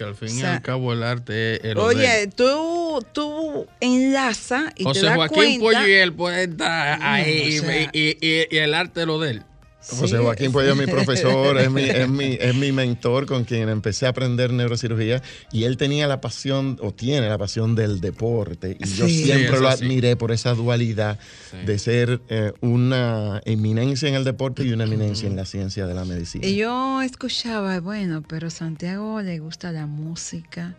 Que 0.00 0.04
al 0.06 0.14
fin 0.14 0.28
O 0.28 0.32
y 0.32 0.34
sea, 0.40 0.54
al 0.54 0.62
cabo 0.62 0.94
el 0.94 1.02
arte 1.02 1.56
es 1.56 1.64
el 1.72 1.76
Oye, 1.76 2.26
tú, 2.34 3.04
tú 3.12 3.66
enlaza 3.80 4.72
y 4.74 4.78
te 4.78 4.84
José 4.84 5.04
das 5.04 5.14
Joaquín 5.16 5.60
cuenta. 5.60 5.80
Polliel 5.80 6.14
puede 6.14 6.44
estar 6.44 6.98
ahí 7.02 7.58
o 7.58 7.62
sea- 7.62 7.82
y, 7.82 7.88
y- 7.92 8.16
y- 8.26 8.46
y 8.50 8.56
el 8.56 8.72
arte 8.72 9.02
es 9.02 9.06
lo 9.06 9.18
de 9.20 9.32
él. 9.32 9.42
José 9.82 10.08
Sí. 10.18 10.22
Joaquín 10.22 10.52
Pollo 10.52 10.72
es 10.72 10.76
mi 10.76 10.86
profesor, 10.92 11.58
es 11.58 11.70
mi, 11.70 11.82
es, 11.84 12.08
mi, 12.08 12.36
es 12.38 12.54
mi 12.54 12.70
mentor 12.70 13.24
con 13.26 13.44
quien 13.44 13.68
empecé 13.70 14.06
a 14.06 14.10
aprender 14.10 14.52
neurocirugía 14.52 15.22
y 15.52 15.64
él 15.64 15.76
tenía 15.78 16.06
la 16.06 16.20
pasión 16.20 16.76
o 16.82 16.92
tiene 16.92 17.28
la 17.28 17.38
pasión 17.38 17.74
del 17.74 18.00
deporte 18.00 18.76
y 18.78 18.84
yo 18.84 19.06
Sí. 19.08 19.24
siempre 19.24 19.56
Sí, 19.56 19.62
lo 19.62 19.72
sí. 19.72 19.84
admiré 19.84 20.16
por 20.16 20.32
esa 20.32 20.54
dualidad 20.54 21.18
Sí. 21.50 21.56
de 21.64 21.78
ser 21.78 22.20
eh, 22.28 22.52
una 22.60 23.40
eminencia 23.46 24.08
en 24.08 24.14
el 24.16 24.24
deporte 24.24 24.64
y 24.64 24.72
una 24.72 24.84
eminencia 24.84 25.26
en 25.28 25.36
la 25.36 25.44
ciencia 25.46 25.86
de 25.86 25.94
la 25.94 26.04
medicina. 26.04 26.46
Y 26.46 26.56
yo 26.56 27.00
escuchaba, 27.02 27.80
bueno, 27.80 28.22
pero 28.28 28.50
Santiago 28.50 29.22
le 29.22 29.38
gusta 29.38 29.72
la 29.72 29.86
música. 29.86 30.76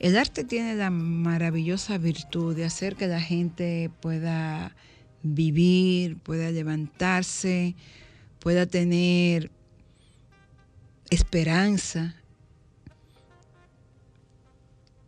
El 0.00 0.16
arte 0.16 0.44
tiene 0.44 0.74
la 0.74 0.90
maravillosa 0.90 1.96
virtud 1.98 2.54
de 2.56 2.64
hacer 2.64 2.96
que 2.96 3.06
la 3.06 3.20
gente 3.20 3.90
pueda 4.00 4.74
vivir, 5.22 6.16
pueda 6.18 6.50
levantarse, 6.50 7.74
pueda 8.40 8.66
tener 8.66 9.50
esperanza. 11.10 12.16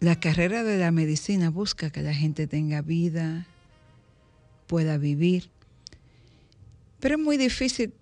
La 0.01 0.21
carrera 0.21 0.63
de 0.63 0.79
la 0.79 0.93
medicina 0.93 1.51
busca 1.51 1.91
que 1.91 2.03
la 2.03 2.15
gente 2.15 2.47
tenga 2.47 2.83
vida, 2.83 3.47
pueda 4.67 4.97
vivir. 4.97 5.51
Pero 7.01 7.17
es 7.17 7.21
muy 7.21 7.37
difícil 7.37 7.93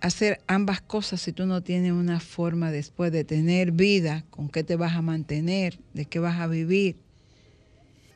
hacer 0.00 0.42
ambas 0.46 0.80
cosas 0.80 1.20
si 1.20 1.32
tú 1.32 1.46
no 1.46 1.62
tienes 1.62 1.92
una 1.92 2.20
forma 2.20 2.70
después 2.70 3.12
de 3.12 3.24
tener 3.24 3.72
vida, 3.72 4.24
con 4.30 4.48
qué 4.48 4.64
te 4.64 4.76
vas 4.76 4.94
a 4.94 5.02
mantener, 5.02 5.78
de 5.92 6.06
qué 6.06 6.18
vas 6.18 6.40
a 6.40 6.46
vivir. 6.46 6.96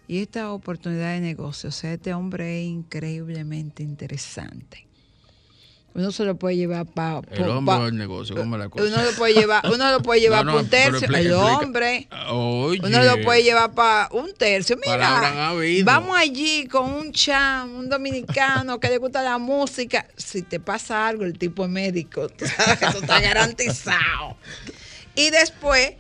Y 0.06 0.18
esta 0.18 0.52
oportunidad 0.52 1.12
de 1.12 1.20
negocio, 1.20 1.68
o 1.68 1.72
sea, 1.72 1.92
este 1.92 2.14
hombre 2.14 2.62
es 2.62 2.68
increíblemente 2.68 3.82
interesante. 3.82 4.87
Uno 5.98 6.12
se 6.12 6.24
lo 6.24 6.36
puede 6.36 6.56
llevar 6.56 6.86
para... 6.86 7.20
El 7.32 7.48
hombre 7.48 7.74
o 7.74 7.86
el 7.88 7.96
negocio, 7.96 8.36
¿cómo 8.36 8.54
es 8.54 8.60
la 8.60 8.68
cosa? 8.68 8.84
Uno 8.84 9.02
lo 9.02 9.12
puede 9.16 9.34
llevar, 9.34 9.62
uno 9.66 9.90
lo 9.90 10.00
puede 10.00 10.20
llevar 10.20 10.44
No, 10.46 10.52
para 10.52 10.62
un 10.62 10.70
tercio. 10.70 10.96
explica- 10.98 11.18
el 11.20 11.32
hombre. 11.32 12.08
Oye. 12.30 12.80
Uno 12.84 13.02
lo 13.02 13.20
puede 13.22 13.42
llevar 13.42 13.72
para 13.72 14.08
un 14.12 14.32
tercio. 14.32 14.76
Mira, 14.76 15.52
vamos 15.84 16.16
allí 16.16 16.66
con 16.68 16.90
un 16.90 17.10
cham, 17.12 17.74
un 17.74 17.88
dominicano 17.88 18.78
que 18.78 18.88
le 18.88 18.98
gusta 18.98 19.22
la 19.22 19.38
música. 19.38 20.06
Si 20.16 20.42
te 20.42 20.60
pasa 20.60 21.08
algo, 21.08 21.24
el 21.24 21.36
tipo 21.36 21.64
es 21.64 21.70
médico. 21.70 22.28
Tú 22.28 22.46
sabes 22.46 22.78
que 22.78 22.84
eso 22.86 22.98
está 22.98 23.20
garantizado. 23.20 24.36
Y 25.16 25.30
después, 25.30 25.94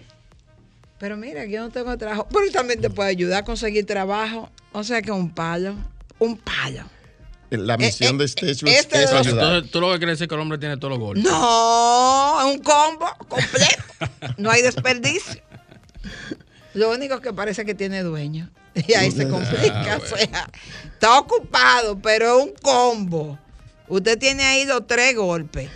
pero 0.98 1.16
mira, 1.16 1.44
yo 1.46 1.60
no 1.60 1.70
tengo 1.70 1.96
trabajo. 1.98 2.28
Pero 2.32 2.52
también 2.52 2.80
te 2.80 2.88
puede 2.88 3.10
ayudar 3.10 3.40
a 3.40 3.44
conseguir 3.44 3.84
trabajo. 3.84 4.48
O 4.72 4.84
sea 4.84 5.02
que 5.02 5.10
un 5.10 5.34
palo, 5.34 5.74
un 6.20 6.36
palo. 6.36 6.84
La 7.50 7.76
misión 7.76 8.16
eh, 8.16 8.18
de 8.18 8.24
Stage 8.26 8.78
este 8.78 9.02
es. 9.04 9.10
Entonces, 9.10 9.70
tú 9.70 9.80
lo 9.80 9.90
que 9.92 9.98
quieres 9.98 10.18
decir 10.18 10.28
que 10.28 10.34
el 10.34 10.40
hombre 10.40 10.58
tiene 10.58 10.76
todos 10.76 10.90
los 10.90 10.98
golpes. 10.98 11.24
No, 11.24 12.40
es 12.40 12.56
un 12.56 12.62
combo 12.62 13.06
completo. 13.28 13.84
No 14.36 14.50
hay 14.50 14.62
desperdicio. 14.62 15.42
Lo 16.74 16.90
único 16.90 17.20
que 17.20 17.32
parece 17.32 17.64
que 17.64 17.74
tiene 17.74 18.02
dueño. 18.02 18.50
Y 18.86 18.94
ahí 18.94 19.10
se 19.10 19.28
complica. 19.28 19.94
Ah, 19.94 19.98
O 20.00 20.06
sea, 20.06 20.50
está 20.84 21.18
ocupado, 21.18 21.98
pero 21.98 22.38
es 22.38 22.44
un 22.44 22.52
combo. 22.62 23.38
Usted 23.88 24.18
tiene 24.18 24.44
ahí 24.44 24.64
los 24.64 24.86
tres 24.86 25.16
golpes. 25.16 25.68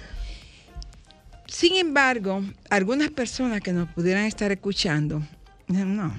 Sin 1.47 1.75
embargo, 1.77 2.43
algunas 2.71 3.11
personas 3.11 3.61
que 3.61 3.73
nos 3.73 3.89
pudieran 3.89 4.25
estar 4.25 4.53
escuchando, 4.53 5.23
dicen, 5.67 5.97
no, 5.97 6.15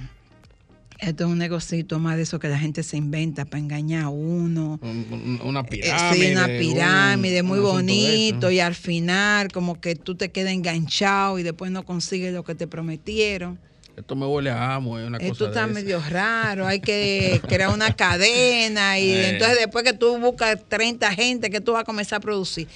esto 1.10 1.25
es 1.25 1.29
un 1.29 1.38
negocito 1.38 2.00
más 2.00 2.15
de 2.17 2.24
eso 2.24 2.39
que 2.39 2.48
la 2.50 2.57
gente 2.60 2.83
se 2.83 2.98
inventa 2.98 3.45
para 3.45 3.60
engañar 3.60 4.03
a 4.05 4.10
uno. 4.10 4.79
Un- 4.81 5.07
un- 5.12 5.41
Una 5.43 5.62
Eh, 5.62 5.63
pirámide. 5.69 6.25
Sí, 6.27 6.31
una 6.31 6.48
pirámide 6.48 7.41
un- 7.41 7.48
muy 7.48 7.60
un 7.60 7.65
bonito 7.65 8.51
y 8.51 8.60
al 8.60 8.75
final 8.75 9.50
como 9.51 9.79
que 9.81 9.95
tú 9.95 10.15
te 10.15 10.31
quedas 10.31 10.53
enganchado 10.53 11.39
y 11.39 11.43
después 11.43 11.72
no 11.72 11.83
consigues 11.83 12.33
lo 12.33 12.43
que 12.43 12.55
te 12.55 12.67
prometieron. 12.67 13.60
Esto 13.95 14.15
me 14.15 14.25
huele 14.25 14.50
a 14.50 14.74
amo, 14.74 14.98
es 14.98 15.05
una 15.07 15.19
cosa 15.19 15.31
Esto 15.31 15.43
de 15.45 15.50
está 15.51 15.63
esa. 15.65 15.74
medio 15.74 16.01
raro, 16.10 16.65
hay 16.65 16.79
que 16.79 17.39
crear 17.48 17.72
una 17.72 17.93
cadena 17.95 18.98
y 18.98 19.12
Eh. 19.12 19.29
entonces 19.29 19.57
después 19.60 19.83
que 19.83 19.93
tú 19.93 20.17
buscas 20.17 20.57
30 20.67 21.12
gente 21.13 21.50
que 21.51 21.62
tú 21.62 21.74
vas 21.74 21.81
a 21.81 21.86
comenzar 21.86 22.17
a 22.17 22.19
producir. 22.22 22.67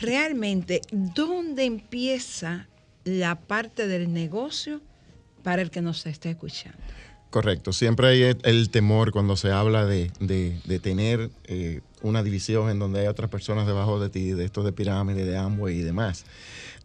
Realmente, 0.00 0.80
¿dónde 0.90 1.64
empieza 1.64 2.68
la 3.04 3.36
parte 3.36 3.86
del 3.86 4.12
negocio 4.12 4.80
para 5.42 5.62
el 5.62 5.70
que 5.70 5.80
nos 5.82 6.04
esté 6.06 6.30
escuchando? 6.30 6.78
Correcto. 7.34 7.72
Siempre 7.72 8.06
hay 8.06 8.22
el, 8.44 8.70
temor 8.70 9.10
cuando 9.10 9.34
se 9.34 9.50
habla 9.50 9.84
de, 9.86 10.12
de- 10.20 10.78
tener 10.78 11.30
eh, 11.46 11.80
una 12.00 12.22
división 12.22 12.70
en 12.70 12.78
donde 12.78 13.00
hay 13.00 13.08
otras 13.08 13.28
personas 13.28 13.66
debajo 13.66 13.98
de 13.98 14.08
ti, 14.08 14.30
de 14.30 14.44
esto 14.44 14.62
de 14.62 14.70
pirámide, 14.70 15.24
de 15.24 15.36
Amway 15.36 15.80
y 15.80 15.82
demás. 15.82 16.26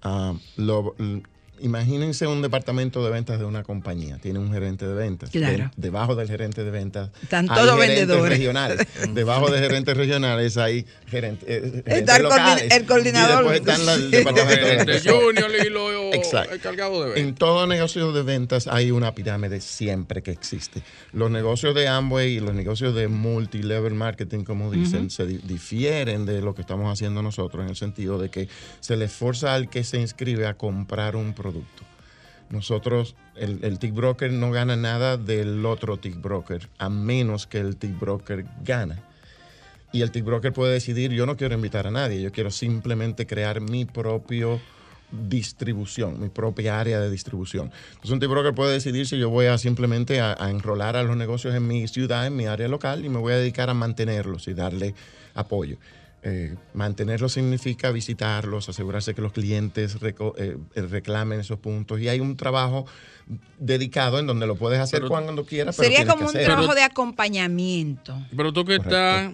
Ah, 0.01 0.33
lo- 0.57 0.95
imagínense 1.61 2.27
un 2.27 2.41
departamento 2.41 3.03
de 3.03 3.11
ventas 3.11 3.39
de 3.39 3.45
una 3.45 3.63
compañía. 3.63 4.17
Tiene 4.19 4.39
un 4.39 4.51
gerente 4.51 4.87
de 4.87 4.93
ventas. 4.93 5.29
Claro. 5.29 5.57
De- 5.57 5.69
debajo 5.77 6.15
del 6.15 6.27
gerente 6.27 6.63
de 6.63 6.71
ventas 6.71 7.09
Están 7.23 7.49
hay 7.49 7.55
todos 7.57 7.75
gerentes 7.79 8.07
vendedores. 8.07 8.29
regionales. 8.37 8.87
debajo 9.13 9.49
de 9.51 9.59
gerentes 9.59 9.97
regionales 9.97 10.57
hay 10.57 10.85
gerente- 11.07 11.45
eh, 11.47 11.61
gerentes 11.61 11.93
Está 11.99 12.17
el 12.17 12.23
locales. 12.23 12.71
el 12.71 12.85
coordinador. 12.85 13.45
Y 13.45 13.49
después 13.59 13.77
están 13.79 13.85
los 13.85 13.95
Sí. 14.05 14.11
departamentos 14.11 14.59
de 14.65 14.69
De 14.71 14.85
ventas. 14.85 15.03
Junior 15.13 15.51
y 15.65 15.69
lo 15.69 16.13
Exacto. 16.13 16.55
encargado 16.55 17.03
de 17.03 17.09
ver. 17.09 17.17
En 17.19 17.35
todo 17.35 17.67
negocio 17.67 18.11
de 18.11 18.23
ventas 18.23 18.67
hay 18.67 18.91
una 18.91 19.13
pirámide 19.13 19.61
siempre 19.61 20.21
que 20.23 20.31
existe. 20.31 20.81
Los 21.13 21.29
negocios 21.31 21.75
de 21.75 21.87
Amway 21.87 22.37
y 22.37 22.39
los 22.39 22.53
negocios 22.53 22.95
de 22.95 23.07
multilevel 23.07 23.93
marketing, 23.93 24.43
como 24.43 24.71
dicen, 24.71 25.09
se 25.09 25.25
di- 25.25 25.39
difieren 25.43 26.25
de 26.25 26.41
lo 26.41 26.55
que 26.55 26.61
estamos 26.61 26.91
haciendo 26.91 27.21
nosotros 27.21 27.63
en 27.63 27.69
el 27.69 27.75
sentido 27.75 28.17
de 28.17 28.29
que 28.29 28.47
se 28.79 28.95
le 28.97 29.07
forza 29.07 29.53
al 29.53 29.69
que 29.69 29.83
se 29.83 29.99
inscribe 29.99 30.47
a 30.47 30.55
comprar 30.55 31.15
un 31.15 31.33
producto. 31.33 31.48
Nosotros, 32.49 33.15
el, 33.35 33.59
el 33.63 33.77
tick 33.77 33.93
broker 33.93 34.31
no 34.31 34.51
gana 34.51 34.75
nada 34.75 35.17
del 35.17 35.65
otro 35.65 35.97
tick 35.97 36.19
broker, 36.19 36.67
a 36.79 36.89
menos 36.89 37.45
que 37.45 37.59
el 37.59 37.77
tick 37.77 37.99
broker 37.99 38.45
gana. 38.63 39.03
Y 39.91 40.01
el 40.01 40.11
tick 40.11 40.23
broker 40.23 40.51
puede 40.53 40.73
decidir, 40.73 41.11
yo 41.11 41.25
no 41.25 41.37
quiero 41.37 41.55
invitar 41.55 41.87
a 41.87 41.91
nadie, 41.91 42.21
yo 42.21 42.31
quiero 42.31 42.51
simplemente 42.51 43.27
crear 43.27 43.61
mi 43.61 43.85
propio 43.85 44.59
distribución, 45.11 46.19
mi 46.19 46.29
propia 46.29 46.79
área 46.79 46.99
de 46.99 47.09
distribución. 47.09 47.71
Entonces 47.89 48.11
un 48.11 48.19
tick 48.19 48.29
broker 48.29 48.53
puede 48.53 48.73
decidir 48.73 49.07
si 49.07 49.17
yo 49.17 49.29
voy 49.29 49.47
a 49.47 49.57
simplemente 49.57 50.19
a, 50.19 50.35
a 50.39 50.49
enrolar 50.49 50.95
a 50.95 51.03
los 51.03 51.17
negocios 51.17 51.55
en 51.55 51.67
mi 51.67 51.87
ciudad, 51.87 52.27
en 52.27 52.35
mi 52.35 52.45
área 52.45 52.67
local, 52.67 53.05
y 53.05 53.09
me 53.09 53.19
voy 53.19 53.33
a 53.33 53.37
dedicar 53.37 53.69
a 53.69 53.73
mantenerlos 53.73 54.47
y 54.47 54.53
darle 54.53 54.93
apoyo. 55.33 55.77
Eh, 56.21 56.55
mantenerlos 56.73 57.33
significa 57.33 57.91
visitarlos, 57.91 58.67
asegurarse 58.67 59.13
que 59.15 59.21
los 59.21 59.31
clientes 59.31 59.95
eh, 60.01 60.13
eh, 60.75 60.81
reclamen 60.81 61.39
esos 61.39 61.59
puntos. 61.59 61.99
Y 62.01 62.09
hay 62.09 62.19
un 62.19 62.35
trabajo 62.35 62.85
dedicado 63.57 64.19
en 64.19 64.27
donde 64.27 64.45
lo 64.45 64.55
puedes 64.55 64.79
hacer 64.79 64.99
Pero- 64.99 65.09
cuando 65.09 65.45
quieras. 65.45 65.77
pero 65.77 65.89
Sería 65.89 66.05
como 66.05 66.29
que 66.29 66.37
un 66.39 66.43
trabajo 66.43 66.75
de 66.75 66.83
acompañamiento. 66.83 68.17
Pero 68.35 68.51
tú 68.51 68.65
que 68.65 68.75
estás 68.75 69.33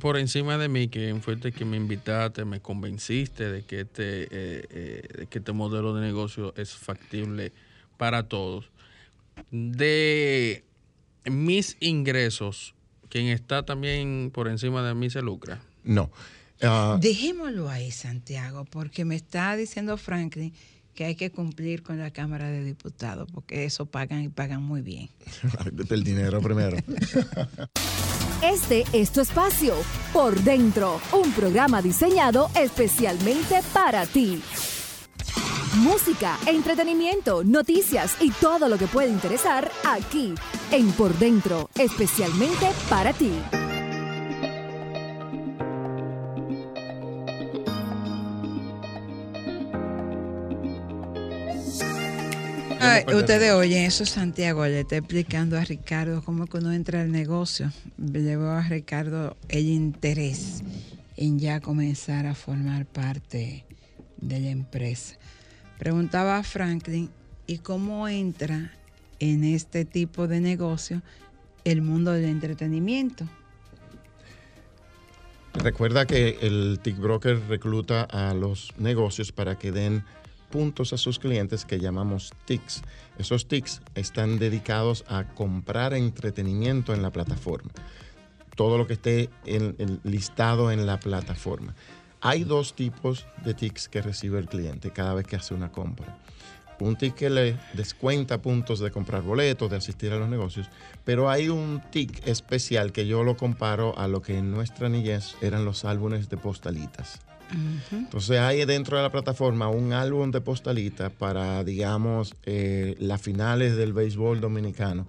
por 0.00 0.18
encima 0.18 0.58
de 0.58 0.68
mí, 0.68 0.88
que 0.88 1.14
fuiste 1.22 1.52
que 1.52 1.64
me 1.64 1.76
invitaste, 1.76 2.44
me 2.44 2.60
convenciste 2.60 3.50
de 3.50 3.62
que 3.62 3.80
este, 3.82 4.24
eh, 4.24 4.28
eh, 4.70 5.08
de 5.20 5.26
que 5.26 5.38
este 5.38 5.52
modelo 5.52 5.94
de 5.94 6.00
negocio 6.02 6.52
es 6.56 6.74
factible 6.74 7.52
para 7.96 8.24
todos. 8.28 8.70
De 9.50 10.64
mis 11.24 11.76
ingresos, 11.80 12.74
quien 13.08 13.28
está 13.28 13.64
también 13.64 14.30
por 14.34 14.48
encima 14.48 14.82
de 14.86 14.94
mí 14.94 15.10
se 15.10 15.22
lucra. 15.22 15.60
No. 15.84 16.10
Ah, 16.62 16.98
Dejémoslo 17.00 17.68
ahí, 17.68 17.90
Santiago, 17.90 18.64
porque 18.64 19.04
me 19.04 19.16
está 19.16 19.56
diciendo 19.56 19.96
Franklin 19.96 20.52
que 20.94 21.04
hay 21.04 21.16
que 21.16 21.30
cumplir 21.30 21.82
con 21.82 21.98
la 21.98 22.10
Cámara 22.10 22.48
de 22.48 22.64
Diputados, 22.64 23.28
porque 23.32 23.64
eso 23.64 23.86
pagan 23.86 24.22
y 24.22 24.28
pagan 24.28 24.62
muy 24.62 24.80
bien. 24.80 25.10
el 25.90 26.04
dinero 26.04 26.40
primero. 26.40 26.76
Este 28.42 28.84
es 28.92 29.10
tu 29.10 29.22
espacio, 29.22 29.74
Por 30.12 30.38
Dentro, 30.42 31.00
un 31.12 31.32
programa 31.32 31.80
diseñado 31.80 32.50
especialmente 32.54 33.62
para 33.72 34.04
ti. 34.04 34.42
Música, 35.76 36.38
entretenimiento, 36.46 37.42
noticias 37.42 38.16
y 38.20 38.30
todo 38.32 38.68
lo 38.68 38.76
que 38.76 38.86
puede 38.86 39.08
interesar 39.08 39.70
aquí 39.86 40.34
en 40.72 40.92
Por 40.92 41.18
Dentro, 41.18 41.70
especialmente 41.74 42.70
para 42.90 43.14
ti. 43.14 43.32
Ay, 52.84 53.04
ustedes 53.14 53.52
oyen 53.52 53.84
eso, 53.84 54.04
Santiago 54.04 54.66
le 54.66 54.80
está 54.80 54.96
explicando 54.96 55.58
a 55.58 55.64
Ricardo 55.64 56.22
cómo 56.22 56.46
que 56.46 56.58
uno 56.58 56.72
entra 56.72 57.00
al 57.00 57.10
negocio. 57.10 57.72
Le 57.96 58.36
veo 58.36 58.50
a 58.50 58.62
Ricardo 58.62 59.36
el 59.48 59.66
interés 59.68 60.62
en 61.16 61.38
ya 61.38 61.60
comenzar 61.60 62.26
a 62.26 62.34
formar 62.34 62.86
parte 62.86 63.64
de 64.18 64.40
la 64.40 64.50
empresa. 64.50 65.16
Preguntaba 65.78 66.38
a 66.38 66.42
Franklin, 66.42 67.10
¿y 67.46 67.58
cómo 67.58 68.06
entra 68.08 68.72
en 69.18 69.44
este 69.44 69.84
tipo 69.84 70.28
de 70.28 70.40
negocio 70.40 71.02
el 71.64 71.82
mundo 71.82 72.12
del 72.12 72.26
entretenimiento? 72.26 73.26
Recuerda 75.54 76.04
que 76.04 76.38
el 76.42 76.80
tick 76.82 76.98
broker 76.98 77.40
recluta 77.48 78.02
a 78.02 78.34
los 78.34 78.72
negocios 78.76 79.32
para 79.32 79.56
que 79.56 79.72
den 79.72 80.04
puntos 80.54 80.92
a 80.92 80.98
sus 80.98 81.18
clientes 81.18 81.64
que 81.64 81.80
llamamos 81.80 82.32
ticks. 82.44 82.82
Esos 83.18 83.48
ticks 83.48 83.82
están 83.96 84.38
dedicados 84.38 85.04
a 85.08 85.24
comprar 85.34 85.94
entretenimiento 85.94 86.94
en 86.94 87.02
la 87.02 87.10
plataforma. 87.10 87.72
Todo 88.54 88.78
lo 88.78 88.86
que 88.86 88.92
esté 88.92 89.30
en- 89.46 89.74
en- 89.78 89.98
listado 90.04 90.70
en 90.70 90.86
la 90.86 91.00
plataforma. 91.00 91.74
Hay 92.20 92.44
dos 92.44 92.74
tipos 92.76 93.26
de 93.44 93.54
ticks 93.54 93.88
que 93.88 94.00
recibe 94.00 94.38
el 94.38 94.46
cliente 94.46 94.92
cada 94.92 95.12
vez 95.14 95.26
que 95.26 95.34
hace 95.34 95.54
una 95.54 95.72
compra. 95.72 96.20
Un 96.78 96.94
tick 96.94 97.16
que 97.16 97.30
le 97.30 97.56
descuenta 97.72 98.40
puntos 98.40 98.78
de 98.78 98.92
comprar 98.92 99.22
boletos, 99.22 99.68
de 99.70 99.76
asistir 99.78 100.12
a 100.12 100.18
los 100.18 100.28
negocios, 100.28 100.68
pero 101.04 101.28
hay 101.30 101.48
un 101.48 101.82
tick 101.90 102.24
especial 102.28 102.92
que 102.92 103.08
yo 103.08 103.24
lo 103.24 103.36
comparo 103.36 103.98
a 103.98 104.06
lo 104.06 104.22
que 104.22 104.38
en 104.38 104.52
nuestra 104.52 104.88
niñez 104.88 105.34
eran 105.40 105.64
los 105.64 105.84
álbumes 105.84 106.28
de 106.28 106.36
postalitas. 106.36 107.18
Entonces 107.92 108.38
hay 108.38 108.64
dentro 108.64 108.96
de 108.96 109.02
la 109.02 109.12
plataforma 109.12 109.68
un 109.68 109.92
álbum 109.92 110.30
de 110.30 110.40
postalitas 110.40 111.12
para, 111.12 111.62
digamos, 111.64 112.34
eh, 112.44 112.96
las 112.98 113.20
finales 113.20 113.76
del 113.76 113.92
béisbol 113.92 114.40
dominicano, 114.40 115.06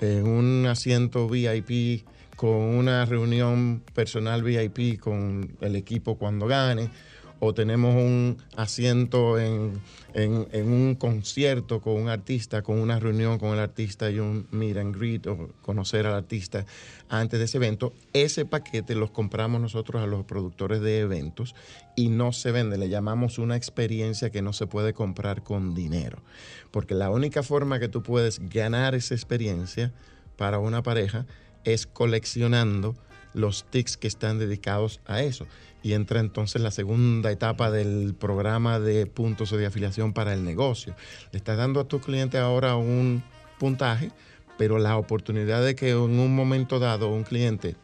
en 0.00 0.26
un 0.26 0.66
asiento 0.66 1.28
VIP 1.28 2.04
con 2.36 2.50
una 2.50 3.04
reunión 3.06 3.82
personal 3.94 4.42
VIP 4.42 5.00
con 5.00 5.56
el 5.60 5.76
equipo 5.76 6.18
cuando 6.18 6.46
gane, 6.46 6.90
o 7.38 7.52
tenemos 7.52 7.94
un 7.94 8.38
asiento 8.56 9.38
en, 9.38 9.80
en- 10.14 10.46
un 10.72 10.94
concierto 10.94 11.80
con 11.80 11.94
un 11.94 12.08
artista, 12.08 12.62
con 12.62 12.78
una 12.78 12.98
reunión 12.98 13.38
con 13.38 13.50
el 13.52 13.58
artista 13.60 14.10
y 14.10 14.18
un 14.18 14.46
meet 14.50 14.76
and 14.78 14.96
greet 14.96 15.26
o 15.26 15.50
conocer 15.62 16.06
al 16.06 16.14
artista 16.14 16.64
antes 17.08 17.38
de 17.38 17.44
ese 17.44 17.58
evento, 17.58 17.92
ese 18.12 18.46
paquete 18.46 18.94
los 18.94 19.10
compramos 19.10 19.60
nosotros 19.60 20.02
a 20.02 20.06
los 20.06 20.24
productores 20.24 20.80
de 20.80 21.00
eventos 21.00 21.54
y 21.94 22.08
no 22.08 22.32
se 22.32 22.52
vende, 22.52 22.78
le 22.78 22.88
llamamos 22.88 23.38
una 23.38 23.56
experiencia 23.56 24.30
que 24.30 24.42
no 24.42 24.52
se 24.52 24.66
puede 24.66 24.92
comprar 24.94 25.42
con 25.42 25.74
dinero, 25.74 26.18
porque 26.70 26.94
la 26.94 27.10
única 27.10 27.42
forma 27.42 27.78
que 27.78 27.88
tú 27.88 28.02
puedes 28.02 28.40
ganar 28.48 28.94
esa 28.94 29.14
experiencia 29.14 29.92
para 30.36 30.58
una 30.58 30.82
pareja 30.82 31.26
es 31.64 31.86
coleccionando 31.86 32.96
los 33.34 33.64
tics 33.64 33.96
que 33.96 34.08
están 34.08 34.38
dedicados 34.38 35.00
a 35.06 35.22
eso. 35.22 35.46
Y 35.82 35.92
entra 35.92 36.20
entonces 36.20 36.60
la 36.62 36.70
segunda 36.70 37.30
etapa 37.30 37.70
del 37.70 38.14
programa 38.14 38.80
de 38.80 39.06
puntos 39.06 39.50
de 39.50 39.66
afiliación 39.66 40.12
para 40.12 40.34
el 40.34 40.44
negocio. 40.44 40.94
Le 41.32 41.38
estás 41.38 41.56
dando 41.56 41.80
a 41.80 41.84
tu 41.88 42.00
cliente 42.00 42.38
ahora 42.38 42.76
un 42.76 43.22
puntaje, 43.58 44.10
pero 44.58 44.78
la 44.78 44.96
oportunidad 44.96 45.64
de 45.64 45.74
que 45.74 45.90
en 45.90 46.18
un 46.18 46.34
momento 46.34 46.78
dado 46.78 47.08
un 47.08 47.22
cliente 47.22 47.76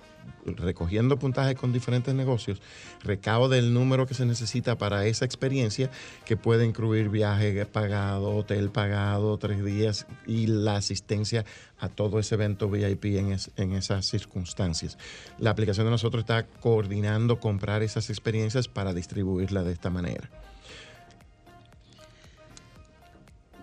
recogiendo 0.44 1.18
puntajes 1.18 1.54
con 1.56 1.72
diferentes 1.72 2.14
negocios, 2.14 2.60
recaude 3.02 3.58
el 3.58 3.72
número 3.74 4.06
que 4.06 4.14
se 4.14 4.26
necesita 4.26 4.76
para 4.76 5.06
esa 5.06 5.24
experiencia, 5.24 5.90
que 6.24 6.36
puede 6.36 6.64
incluir 6.66 7.08
viaje 7.08 7.64
pagado, 7.66 8.34
hotel 8.36 8.70
pagado, 8.70 9.38
tres 9.38 9.64
días 9.64 10.06
y 10.26 10.46
la 10.48 10.76
asistencia 10.76 11.44
a 11.78 11.88
todo 11.88 12.18
ese 12.18 12.34
evento 12.36 12.68
VIP 12.68 13.04
en, 13.16 13.32
es- 13.32 13.50
en 13.56 13.72
esas 13.72 14.06
circunstancias. 14.06 14.98
La 15.38 15.50
aplicación 15.50 15.86
de 15.86 15.90
nosotros 15.90 16.22
está 16.22 16.44
coordinando 16.46 17.40
comprar 17.40 17.82
esas 17.82 18.10
experiencias 18.10 18.68
para 18.68 18.92
distribuirla 18.94 19.62
de 19.62 19.72
esta 19.72 19.90
manera. 19.90 20.28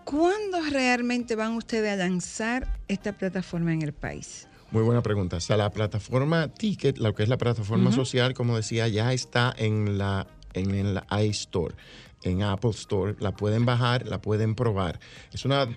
¿Cuándo 0.04 0.60
realmente 0.72 1.36
van 1.36 1.54
ustedes 1.54 1.94
a 1.94 1.96
lanzar 1.96 2.68
esta 2.88 3.14
plataforma 3.14 3.74
en 3.74 3.84
el 3.84 3.94
país? 3.94 4.49
Muy 4.72 4.84
buena 4.84 5.02
pregunta. 5.02 5.38
O 5.38 5.40
sea, 5.40 5.58
la 5.58 5.72
plataforma 5.72 6.48
Ticket, 6.50 6.98
lo 7.00 7.16
que 7.16 7.24
es 7.24 7.30
la 7.30 7.38
plataforma 7.38 7.92
social, 7.92 8.34
como 8.34 8.56
decía, 8.56 8.88
ya 8.88 9.14
está 9.14 9.54
en 9.58 9.98
la 9.98 10.28
en 10.54 10.74
el 10.74 11.02
iStore, 11.24 11.76
en 12.24 12.44
Apple 12.44 12.72
Store. 12.72 13.16
La 13.20 13.32
pueden 13.32 13.66
bajar, 13.66 14.08
la 14.08 14.22
pueden 14.22 14.56
probar. 14.56 15.00
Es 15.32 15.46
una 15.46 15.68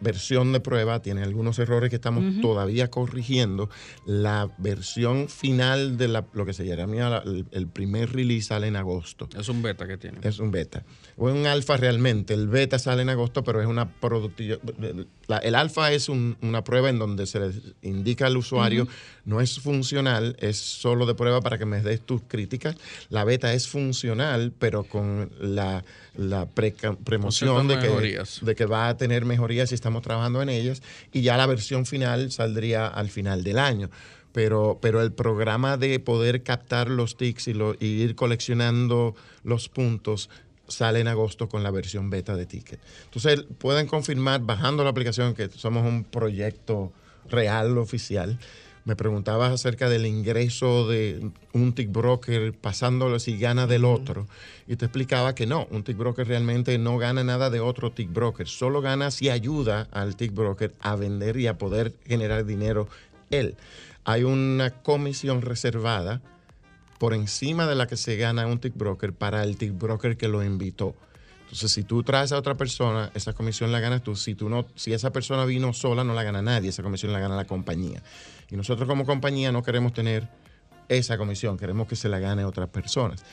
versión 0.00 0.52
de 0.52 0.60
prueba, 0.60 1.00
tiene 1.02 1.22
algunos 1.22 1.58
errores 1.58 1.90
que 1.90 1.96
estamos 1.96 2.40
todavía 2.40 2.90
corrigiendo. 2.90 3.68
La 4.06 4.50
versión 4.58 5.28
final 5.28 5.96
de 5.96 6.08
la, 6.08 6.26
lo 6.32 6.46
que 6.46 6.52
se 6.52 6.64
llama 6.66 6.94
la- 7.10 7.18
el, 7.24 7.46
el 7.50 7.66
primer 7.68 8.12
release 8.12 8.48
sale 8.48 8.66
en 8.68 8.76
agosto. 8.76 9.28
Es 9.38 9.48
un 9.48 9.62
beta 9.62 9.86
que 9.86 9.96
tiene. 9.96 10.18
Es 10.22 10.38
un 10.38 10.50
beta. 10.50 10.84
O 11.16 11.28
es 11.28 11.34
un 11.34 11.46
alfa 11.46 11.76
realmente. 11.76 12.34
El 12.34 12.48
beta 12.48 12.78
sale 12.78 13.02
en 13.02 13.08
agosto, 13.10 13.42
pero 13.44 13.60
es 13.60 13.66
una 13.66 13.90
productividad. 13.90 14.58
el 15.42 15.54
alfa 15.54 15.92
es 15.92 16.08
un- 16.08 16.36
una 16.42 16.62
prueba 16.64 16.90
en 16.90 16.98
donde 16.98 17.26
se 17.26 17.40
le 17.40 17.52
indica 17.82 18.26
al 18.26 18.36
usuario, 18.36 18.86
no 19.24 19.40
es 19.40 19.60
funcional, 19.60 20.36
es 20.40 20.58
solo 20.58 21.06
de 21.06 21.14
prueba 21.14 21.40
para 21.40 21.56
que 21.58 21.64
me 21.64 21.80
des 21.80 22.00
tus 22.00 22.22
críticas. 22.26 22.76
La 23.08 23.24
beta 23.24 23.52
es 23.54 23.68
funcional, 23.68 24.52
pero 24.58 24.84
con 24.84 25.30
la, 25.40 25.84
la 26.16 26.46
preca- 26.46 26.96
premoción 26.96 27.68
de 27.68 27.78
que, 27.78 27.86
de 28.42 28.54
que 28.54 28.66
va 28.66 28.88
a 28.88 28.96
tener 28.96 29.24
mejorías 29.24 29.71
estamos 29.74 30.02
trabajando 30.02 30.42
en 30.42 30.48
ellas. 30.48 30.82
Y 31.12 31.22
ya 31.22 31.36
la 31.36 31.46
versión 31.46 31.86
final 31.86 32.30
saldría 32.30 32.86
al 32.86 33.10
final 33.10 33.44
del 33.44 33.58
año. 33.58 33.90
Pero, 34.32 34.78
pero 34.80 35.02
el 35.02 35.12
programa 35.12 35.76
de 35.76 36.00
poder 36.00 36.42
captar 36.42 36.88
los 36.88 37.16
tics 37.16 37.48
y, 37.48 37.54
y 37.80 37.86
ir 37.86 38.14
coleccionando 38.14 39.14
los 39.44 39.68
puntos 39.68 40.30
sale 40.68 41.00
en 41.00 41.08
agosto 41.08 41.48
con 41.48 41.62
la 41.62 41.70
versión 41.70 42.08
beta 42.08 42.34
de 42.34 42.46
Ticket. 42.46 42.80
Entonces 43.04 43.44
pueden 43.58 43.86
confirmar 43.86 44.40
bajando 44.40 44.84
la 44.84 44.90
aplicación 44.90 45.34
que 45.34 45.48
somos 45.50 45.86
un 45.86 46.04
proyecto 46.04 46.92
real, 47.28 47.78
oficial. 47.78 48.38
Me 48.84 48.96
preguntabas 48.96 49.52
acerca 49.52 49.88
del 49.88 50.06
ingreso 50.06 50.88
de 50.88 51.30
un 51.52 51.72
tick 51.72 51.92
broker 51.92 52.52
pasándolo 52.52 53.20
si 53.20 53.38
gana 53.38 53.68
del 53.68 53.84
otro. 53.84 54.26
Y 54.66 54.74
te 54.74 54.86
explicaba 54.86 55.36
que 55.36 55.46
no, 55.46 55.68
un 55.70 55.84
tick 55.84 55.96
broker 55.96 56.26
realmente 56.26 56.76
no 56.78 56.98
gana 56.98 57.22
nada 57.22 57.48
de 57.48 57.60
otro 57.60 57.92
tick 57.92 58.12
broker. 58.12 58.48
Solo 58.48 58.80
gana 58.80 59.12
si 59.12 59.30
ayuda 59.30 59.88
al 59.92 60.16
tick 60.16 60.34
broker 60.34 60.74
a 60.80 60.96
vender 60.96 61.36
y 61.36 61.46
a 61.46 61.58
poder 61.58 61.94
generar 62.06 62.44
dinero 62.44 62.88
él. 63.30 63.54
Hay 64.04 64.24
una 64.24 64.70
comisión 64.82 65.42
reservada 65.42 66.20
por 66.98 67.14
encima 67.14 67.66
de 67.66 67.76
la 67.76 67.86
que 67.86 67.96
se 67.96 68.16
gana 68.16 68.46
un 68.46 68.58
tick 68.58 68.76
broker 68.76 69.12
para 69.12 69.44
el 69.44 69.56
tick 69.56 69.78
broker 69.78 70.16
que 70.16 70.26
lo 70.26 70.42
invitó. 70.42 70.96
Entonces, 71.52 71.72
si 71.72 71.82
tú 71.84 72.02
traes 72.02 72.32
a 72.32 72.38
otra 72.38 72.54
persona, 72.54 73.10
esa 73.14 73.34
comisión 73.34 73.72
la 73.72 73.80
ganas 73.80 74.02
tú. 74.02 74.16
Si 74.16 74.34
tú 74.34 74.48
no, 74.48 74.64
si 74.74 74.94
esa 74.94 75.12
persona 75.12 75.44
vino 75.44 75.74
sola, 75.74 76.02
no 76.02 76.14
la 76.14 76.22
gana 76.22 76.40
nadie, 76.40 76.70
esa 76.70 76.82
comisión 76.82 77.12
la 77.12 77.18
gana 77.18 77.36
la 77.36 77.44
compañía. 77.44 78.02
Y 78.52 78.56
nosotros 78.56 78.86
como 78.86 79.06
compañía 79.06 79.50
no 79.50 79.62
queremos 79.62 79.92
tener 79.94 80.28
esa 80.88 81.16
comisión, 81.16 81.56
queremos 81.56 81.88
que 81.88 81.96
se 81.96 82.08
la 82.10 82.18
gane 82.18 82.44
otras 82.44 82.68
personas. 82.68 83.24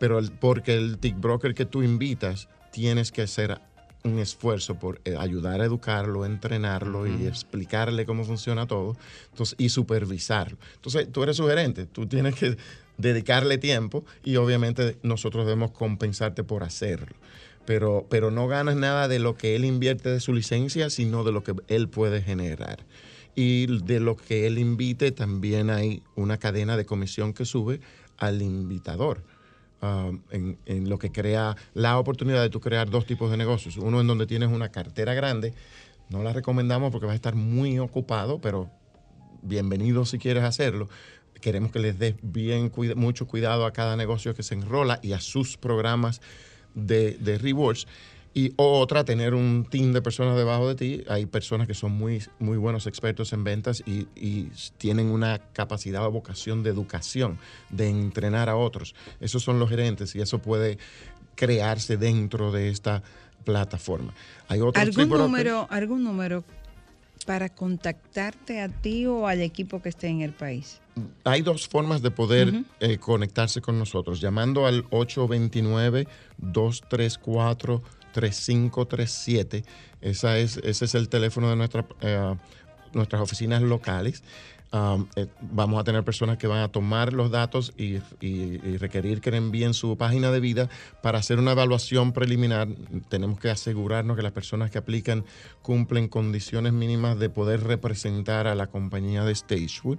Pero 0.00 0.18
el- 0.18 0.32
porque 0.32 0.74
el 0.74 0.98
tick 0.98 1.20
broker 1.20 1.54
que 1.54 1.66
tú 1.66 1.82
invitas, 1.82 2.48
tienes 2.72 3.12
que 3.12 3.22
hacer 3.22 3.60
un 4.04 4.18
esfuerzo 4.18 4.76
por 4.76 5.00
eh, 5.04 5.14
ayudar 5.16 5.60
a 5.60 5.64
educarlo, 5.66 6.24
entrenarlo 6.24 7.06
y 7.06 7.26
explicarle 7.26 8.04
cómo 8.06 8.24
funciona 8.24 8.66
todo 8.66 8.96
entonces, 9.30 9.54
y 9.58 9.68
supervisarlo. 9.68 10.56
Entonces, 10.74 11.06
tú 11.12 11.22
eres 11.22 11.36
sugerente, 11.36 11.86
tú 11.86 12.06
tienes 12.06 12.34
que 12.34 12.56
dedicarle 12.98 13.58
tiempo 13.58 14.04
y 14.24 14.36
obviamente 14.36 14.96
nosotros 15.02 15.44
debemos 15.44 15.70
compensarte 15.72 16.42
por 16.44 16.64
hacerlo. 16.64 17.14
Pero, 17.64 18.06
pero 18.10 18.30
no 18.32 18.48
ganas 18.48 18.74
nada 18.74 19.06
de 19.06 19.20
lo 19.20 19.36
que 19.36 19.54
él 19.54 19.64
invierte 19.64 20.08
de 20.08 20.18
su 20.18 20.32
licencia, 20.32 20.90
sino 20.90 21.22
de 21.22 21.30
lo 21.30 21.44
que 21.44 21.54
él 21.68 21.88
puede 21.88 22.22
generar. 22.22 22.78
Y 23.34 23.66
de 23.84 24.00
lo 24.00 24.16
que 24.16 24.46
él 24.46 24.58
invite, 24.58 25.12
también 25.12 25.70
hay 25.70 26.02
una 26.16 26.36
cadena 26.38 26.76
de 26.76 26.84
comisión 26.84 27.32
que 27.32 27.44
sube 27.44 27.80
al 28.18 28.42
invitador. 28.42 29.24
um, 29.80 30.20
en, 30.30 30.88
lo 30.88 30.98
que 30.98 31.10
crea 31.10 31.56
la 31.74 31.98
oportunidad 31.98 32.40
de 32.40 32.50
tú 32.50 32.60
crear 32.60 32.88
dos 32.88 33.04
tipos 33.04 33.30
de 33.30 33.36
negocios. 33.36 33.76
Uno 33.78 34.00
en 34.00 34.06
donde 34.06 34.26
tienes 34.26 34.48
una 34.50 34.68
cartera 34.68 35.12
grande, 35.14 35.54
no 36.08 36.22
la 36.22 36.32
recomendamos 36.32 36.92
porque 36.92 37.06
vas 37.06 37.14
a 37.14 37.16
estar 37.16 37.34
muy 37.34 37.78
ocupado, 37.80 38.40
pero 38.40 38.70
bienvenido 39.42 40.04
si 40.04 40.18
quieres 40.18 40.44
hacerlo. 40.44 40.88
Queremos 41.40 41.72
que 41.72 41.80
les 41.80 41.98
des 41.98 42.14
bien 42.22 42.70
mucho 42.94 43.26
cuidado 43.26 43.66
a 43.66 43.72
cada 43.72 43.96
negocio 43.96 44.34
que 44.34 44.44
se 44.44 44.54
enrola 44.54 45.00
y 45.02 45.14
a 45.14 45.20
sus 45.20 45.56
programas 45.56 46.20
de 46.74 47.38
rewards. 47.42 47.88
Y 48.34 48.54
otra, 48.56 49.04
tener 49.04 49.34
un 49.34 49.66
team 49.68 49.92
de 49.92 50.00
personas 50.00 50.36
debajo 50.36 50.68
de 50.68 50.74
ti. 50.74 51.04
Hay 51.08 51.26
personas 51.26 51.66
que 51.66 51.74
son 51.74 51.92
muy, 51.92 52.22
muy 52.38 52.56
buenos 52.56 52.86
expertos 52.86 53.32
en 53.32 53.44
ventas 53.44 53.82
y, 53.86 54.08
y 54.16 54.50
tienen 54.78 55.08
una 55.08 55.38
capacidad 55.52 56.06
o 56.06 56.10
vocación 56.10 56.62
de 56.62 56.70
educación, 56.70 57.38
de 57.68 57.90
entrenar 57.90 58.48
a 58.48 58.56
otros. 58.56 58.94
Esos 59.20 59.42
son 59.42 59.58
los 59.58 59.68
gerentes 59.68 60.14
y 60.14 60.20
eso 60.20 60.38
puede 60.38 60.78
crearse 61.34 61.96
dentro 61.96 62.52
de 62.52 62.68
esta 62.68 63.02
plataforma. 63.44 64.14
Hay 64.48 64.60
otros 64.60 64.82
¿Algún 64.82 65.08
número, 65.08 65.66
¿Algún 65.70 66.04
número 66.04 66.44
para 67.26 67.48
contactarte 67.48 68.60
a 68.60 68.68
ti 68.68 69.06
o 69.06 69.26
al 69.26 69.42
equipo 69.42 69.80
que 69.82 69.88
esté 69.88 70.08
en 70.08 70.22
el 70.22 70.32
país? 70.32 70.80
Hay 71.24 71.42
dos 71.42 71.68
formas 71.68 72.02
de 72.02 72.10
poder 72.10 72.64
eh, 72.80 72.98
conectarse 72.98 73.60
con 73.60 73.78
nosotros, 73.78 74.20
llamando 74.20 74.66
al 74.66 74.84
829-234-3537. 78.12 79.64
Esa 80.00 80.38
es, 80.38 80.56
ese 80.58 80.84
es 80.84 80.94
el 80.94 81.08
teléfono 81.08 81.54
de 81.54 81.70
eh, 82.00 82.34
nuestras 82.92 83.22
oficinas 83.22 83.62
locales. 83.62 84.22
Um, 84.72 85.06
eh, 85.16 85.26
vamos 85.52 85.78
a 85.78 85.84
tener 85.84 86.02
personas 86.02 86.38
que 86.38 86.46
van 86.46 86.60
a 86.60 86.68
tomar 86.68 87.12
los 87.12 87.30
datos 87.30 87.74
y, 87.76 87.96
y- 88.20 88.58
y 88.64 88.76
requerir 88.78 89.20
que 89.20 89.28
envíen 89.36 89.74
su 89.74 89.98
página 89.98 90.30
de 90.30 90.40
vida 90.40 90.70
para 91.02 91.18
hacer 91.18 91.38
una 91.38 91.52
evaluación 91.52 92.12
preliminar. 92.12 92.68
Tenemos 93.10 93.38
que 93.38 93.50
asegurarnos 93.50 94.16
que 94.16 94.22
las 94.22 94.32
personas 94.32 94.70
que 94.70 94.78
aplican 94.78 95.24
cumplen 95.60 96.08
condiciones 96.08 96.72
mínimas 96.72 97.18
de 97.18 97.28
poder 97.28 97.64
representar 97.64 98.46
a 98.46 98.54
la 98.54 98.66
compañía 98.68 99.24
de 99.24 99.34
Stagewood. 99.34 99.98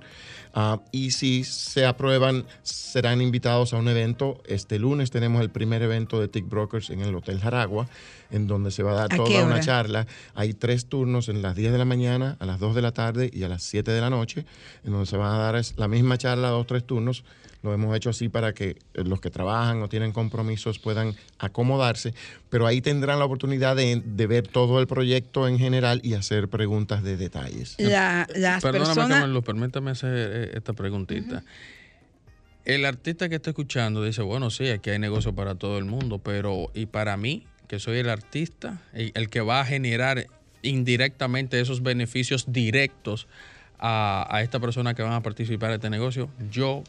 Ah, 0.55 0.81
y 0.91 1.11
si 1.11 1.43
se 1.43 1.85
aprueban, 1.85 2.45
serán 2.63 3.21
invitados 3.21 3.73
a 3.73 3.77
un 3.77 3.87
evento. 3.87 4.41
Este 4.47 4.79
lunes 4.79 5.11
tenemos 5.11 5.41
el 5.43 5.51
primer 5.51 5.83
evento 5.83 6.19
de 6.19 6.27
TIC 6.29 6.49
Brokers 6.49 6.89
en 6.89 7.01
el 7.01 7.13
Hotel 7.13 7.39
Jaragua, 7.39 7.87
en 8.31 8.47
donde 8.47 8.71
se 8.71 8.81
va 8.81 8.93
a 8.93 8.95
dar 8.95 9.05
¿A 9.05 9.09
qué 9.09 9.17
toda 9.17 9.29
una 9.45 9.59
charla. 9.59 10.07
Hay 10.33 10.53
tres 10.55 10.87
turnos 10.87 11.29
en 11.29 11.43
las 11.43 11.55
10 11.55 11.71
de 11.71 11.77
la 11.77 11.85
mañana, 11.85 12.37
a 12.39 12.45
las 12.47 12.59
2 12.59 12.73
de 12.73 12.81
la 12.81 12.91
tarde 12.91 13.29
y 13.31 13.43
a 13.43 13.49
las 13.49 13.61
7 13.61 13.91
de 13.91 14.01
la 14.01 14.09
noche, 14.09 14.45
en 14.83 14.91
donde 14.91 15.05
se 15.05 15.17
van 15.17 15.33
a 15.33 15.37
dar 15.37 15.55
es- 15.55 15.73
la 15.77 15.87
misma 15.87 16.17
charla, 16.17 16.49
dos, 16.49 16.67
tres 16.67 16.83
turnos. 16.85 17.23
Lo 17.63 17.73
hemos 17.73 17.95
hecho 17.95 18.09
así 18.09 18.27
para 18.27 18.53
que 18.53 18.71
eh, 18.93 19.03
los 19.05 19.21
que 19.21 19.29
trabajan 19.29 19.81
o 19.81 19.87
tienen 19.87 20.11
compromisos 20.11 20.79
puedan 20.79 21.15
acomodarse, 21.39 22.13
pero 22.49 22.67
ahí 22.67 22.81
tendrán 22.81 23.19
la 23.19 23.25
oportunidad 23.25 23.75
de, 23.77 24.01
de 24.03 24.27
ver 24.27 24.47
todo 24.49 24.81
el 24.81 24.87
proyecto 24.87 25.47
en 25.47 25.57
general 25.57 26.01
y 26.03 26.15
hacer 26.15 26.49
preguntas 26.49 27.03
de 27.03 27.15
detalles. 27.15 27.75
La- 27.79 28.27
las 28.35 28.61
Perdóname, 28.61 28.95
personas... 28.95 29.29
Luz, 29.29 29.45
permítame 29.45 29.91
hacer 29.91 30.11
eh, 30.13 30.51
esta 30.55 30.73
preguntita. 30.73 31.41
el 32.65 32.85
artista 32.85 33.29
que 33.29 33.35
está 33.35 33.51
escuchando 33.51 34.03
dice, 34.03 34.21
bueno, 34.21 34.49
sí, 34.49 34.67
aquí 34.69 34.89
hay 34.89 34.99
negocio 34.99 35.33
para 35.33 35.55
todo 35.55 35.77
el 35.77 35.85
mundo, 35.85 36.19
pero 36.19 36.69
y 36.73 36.85
para 36.85 37.15
mí, 37.17 37.45
que 37.69 37.79
soy 37.79 37.97
el 37.99 38.09
artista, 38.09 38.81
el 38.93 39.29
que 39.29 39.39
va 39.39 39.61
a 39.61 39.65
generar 39.65 40.27
indirectamente 40.63 41.59
esos 41.59 41.81
beneficios 41.81 42.45
directos 42.51 43.27
a, 43.85 44.25
a 44.29 44.41
esta 44.41 44.59
persona 44.59 44.93
que 44.93 45.01
van 45.03 45.11
a 45.13 45.21
participar 45.21 45.69
en 45.71 45.75
este 45.75 45.89
negocio, 45.89 46.29
yo, 46.49 46.83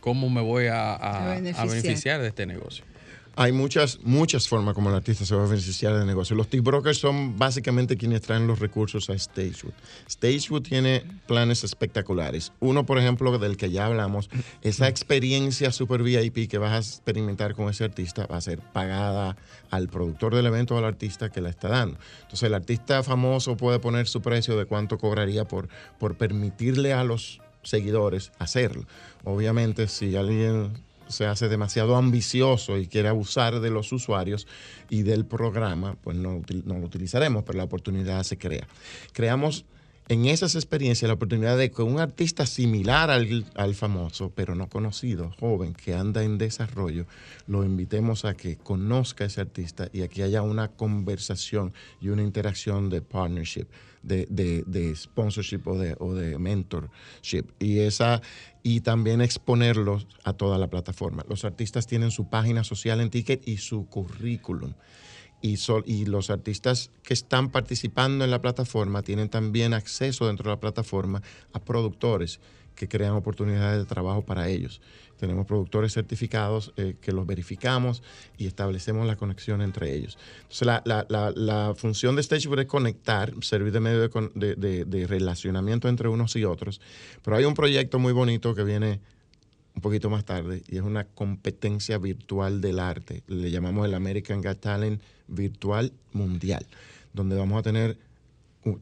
¿cómo 0.00 0.28
me 0.28 0.42
voy 0.42 0.66
a, 0.66 0.92
a- 0.92 0.94
A 0.94 1.32
a 1.32 1.34
beneficiar. 1.34 1.66
beneficiar 1.68 2.20
de 2.20 2.28
este 2.28 2.44
negocio? 2.46 2.84
Hay 3.40 3.52
muchas, 3.52 4.00
muchas 4.02 4.48
formas 4.48 4.74
como 4.74 4.90
el 4.90 4.96
artista 4.96 5.24
se 5.24 5.32
va 5.36 5.44
a 5.44 5.46
beneficiar 5.46 5.96
del 5.96 6.08
negocio. 6.08 6.34
Los 6.34 6.48
tip 6.48 6.64
brokers 6.64 6.98
son 6.98 7.38
básicamente 7.38 7.96
quienes 7.96 8.22
traen 8.22 8.48
los 8.48 8.58
recursos 8.58 9.08
a 9.10 9.16
Stagewood. 9.16 9.74
Stagewood 10.10 10.62
tiene 10.62 11.04
planes 11.28 11.62
espectaculares. 11.62 12.52
Uno, 12.58 12.84
por 12.84 12.98
ejemplo, 12.98 13.38
del 13.38 13.56
que 13.56 13.70
ya 13.70 13.86
hablamos, 13.86 14.28
esa 14.62 14.88
experiencia 14.88 15.70
super 15.70 16.02
VIP 16.02 16.50
que 16.50 16.58
vas 16.58 16.72
a 16.72 16.78
experimentar 16.78 17.54
con 17.54 17.68
ese 17.68 17.84
artista 17.84 18.26
va 18.26 18.38
a 18.38 18.40
ser 18.40 18.58
pagada 18.58 19.36
al 19.70 19.86
productor 19.86 20.34
del 20.34 20.46
evento 20.46 20.74
o 20.74 20.78
al 20.78 20.84
artista 20.84 21.30
que 21.30 21.40
la 21.40 21.50
está 21.50 21.68
dando. 21.68 21.96
Entonces, 22.22 22.42
el 22.42 22.54
artista 22.54 23.04
famoso 23.04 23.56
puede 23.56 23.78
poner 23.78 24.08
su 24.08 24.20
precio 24.20 24.56
de 24.56 24.64
cuánto 24.64 24.98
cobraría 24.98 25.46
por, 25.46 25.68
por 26.00 26.16
permitirle 26.16 26.92
a 26.92 27.04
los 27.04 27.40
seguidores 27.62 28.32
hacerlo. 28.40 28.84
Obviamente, 29.22 29.86
si 29.86 30.16
alguien 30.16 30.87
se 31.08 31.26
hace 31.26 31.48
demasiado 31.48 31.96
ambicioso 31.96 32.78
y 32.78 32.86
quiere 32.86 33.08
abusar 33.08 33.60
de 33.60 33.70
los 33.70 33.92
usuarios 33.92 34.46
y 34.88 35.02
del 35.02 35.24
programa, 35.26 35.96
pues 36.02 36.16
no, 36.16 36.42
no 36.64 36.78
lo 36.78 36.86
utilizaremos, 36.86 37.44
pero 37.44 37.58
la 37.58 37.64
oportunidad 37.64 38.22
se 38.22 38.38
crea. 38.38 38.66
Creamos 39.12 39.64
en 40.08 40.24
esas 40.24 40.54
experiencias 40.54 41.06
la 41.06 41.14
oportunidad 41.14 41.58
de 41.58 41.70
que 41.70 41.82
un 41.82 42.00
artista 42.00 42.46
similar 42.46 43.10
al, 43.10 43.44
al 43.54 43.74
famoso, 43.74 44.32
pero 44.34 44.54
no 44.54 44.68
conocido, 44.68 45.34
joven, 45.38 45.74
que 45.74 45.94
anda 45.94 46.22
en 46.22 46.38
desarrollo, 46.38 47.06
lo 47.46 47.62
invitemos 47.62 48.24
a 48.24 48.34
que 48.34 48.56
conozca 48.56 49.24
a 49.24 49.26
ese 49.26 49.42
artista 49.42 49.90
y 49.92 50.00
aquí 50.00 50.22
haya 50.22 50.40
una 50.40 50.68
conversación 50.68 51.74
y 52.00 52.08
una 52.08 52.22
interacción 52.22 52.88
de 52.88 53.02
partnership, 53.02 53.66
de, 54.08 54.64
de- 54.66 54.96
sponsorship 54.96 55.60
o 55.66 55.78
de, 55.78 55.94
o 56.00 56.14
de 56.14 56.38
mentorship. 56.38 57.44
Y, 57.60 57.80
esa, 57.80 58.20
y 58.62 58.80
también 58.80 59.20
exponerlos 59.20 60.06
a 60.24 60.32
toda 60.32 60.58
la 60.58 60.68
plataforma. 60.68 61.24
Los 61.28 61.44
artistas 61.44 61.86
tienen 61.86 62.10
su 62.10 62.28
página 62.28 62.64
social 62.64 63.00
en 63.00 63.10
Ticket 63.10 63.46
y 63.46 63.58
su 63.58 63.86
currículum 63.86 64.72
y, 65.40 65.56
sol- 65.58 65.84
y 65.86 66.06
los 66.06 66.30
artistas 66.30 66.90
que 67.02 67.14
están 67.14 67.50
participando 67.50 68.24
en 68.24 68.30
la 68.30 68.40
plataforma 68.40 69.02
tienen 69.02 69.28
también 69.28 69.72
acceso 69.74 70.26
dentro 70.26 70.50
de 70.50 70.56
la 70.56 70.60
plataforma 70.60 71.22
a 71.52 71.60
productores 71.60 72.40
que 72.74 72.88
crean 72.88 73.14
oportunidades 73.14 73.78
de 73.78 73.86
trabajo 73.86 74.24
para 74.24 74.48
ellos. 74.48 74.80
Tenemos 75.18 75.46
productores 75.46 75.92
certificados 75.92 76.72
eh, 76.76 76.94
que 77.00 77.12
los 77.12 77.26
verificamos 77.26 78.02
y 78.36 78.46
establecemos 78.46 79.06
la 79.06 79.16
conexión 79.16 79.60
entre 79.62 79.94
ellos. 79.94 80.16
Entonces, 80.42 80.66
la, 80.66 80.82
la- 80.84 81.32
la- 81.34 81.74
función 81.74 82.16
de 82.16 82.22
Stagewood 82.22 82.60
es 82.60 82.66
conectar, 82.66 83.32
servir 83.42 83.72
de 83.72 83.80
medio 83.80 84.08
de, 84.34 84.54
de- 84.54 84.84
de- 84.84 85.06
relacionamiento 85.06 85.88
entre 85.88 86.08
unos 86.08 86.34
y 86.36 86.44
otros. 86.44 86.80
Pero 87.22 87.36
hay 87.36 87.44
un 87.44 87.54
proyecto 87.54 87.98
muy 87.98 88.12
bonito 88.12 88.54
que 88.54 88.62
viene 88.64 89.00
un 89.74 89.82
poquito 89.82 90.08
más 90.10 90.24
tarde 90.24 90.62
y 90.68 90.76
es 90.76 90.82
una 90.82 91.04
competencia 91.04 91.98
virtual 91.98 92.60
del 92.60 92.78
arte. 92.78 93.22
Le 93.28 93.50
llamamos 93.50 93.86
el 93.86 93.94
American 93.94 94.42
Got 94.42 94.60
Talent 94.60 95.00
Virtual 95.28 95.92
Mundial, 96.12 96.66
donde 97.12 97.36
vamos 97.36 97.58
a 97.58 97.62
tener 97.62 97.96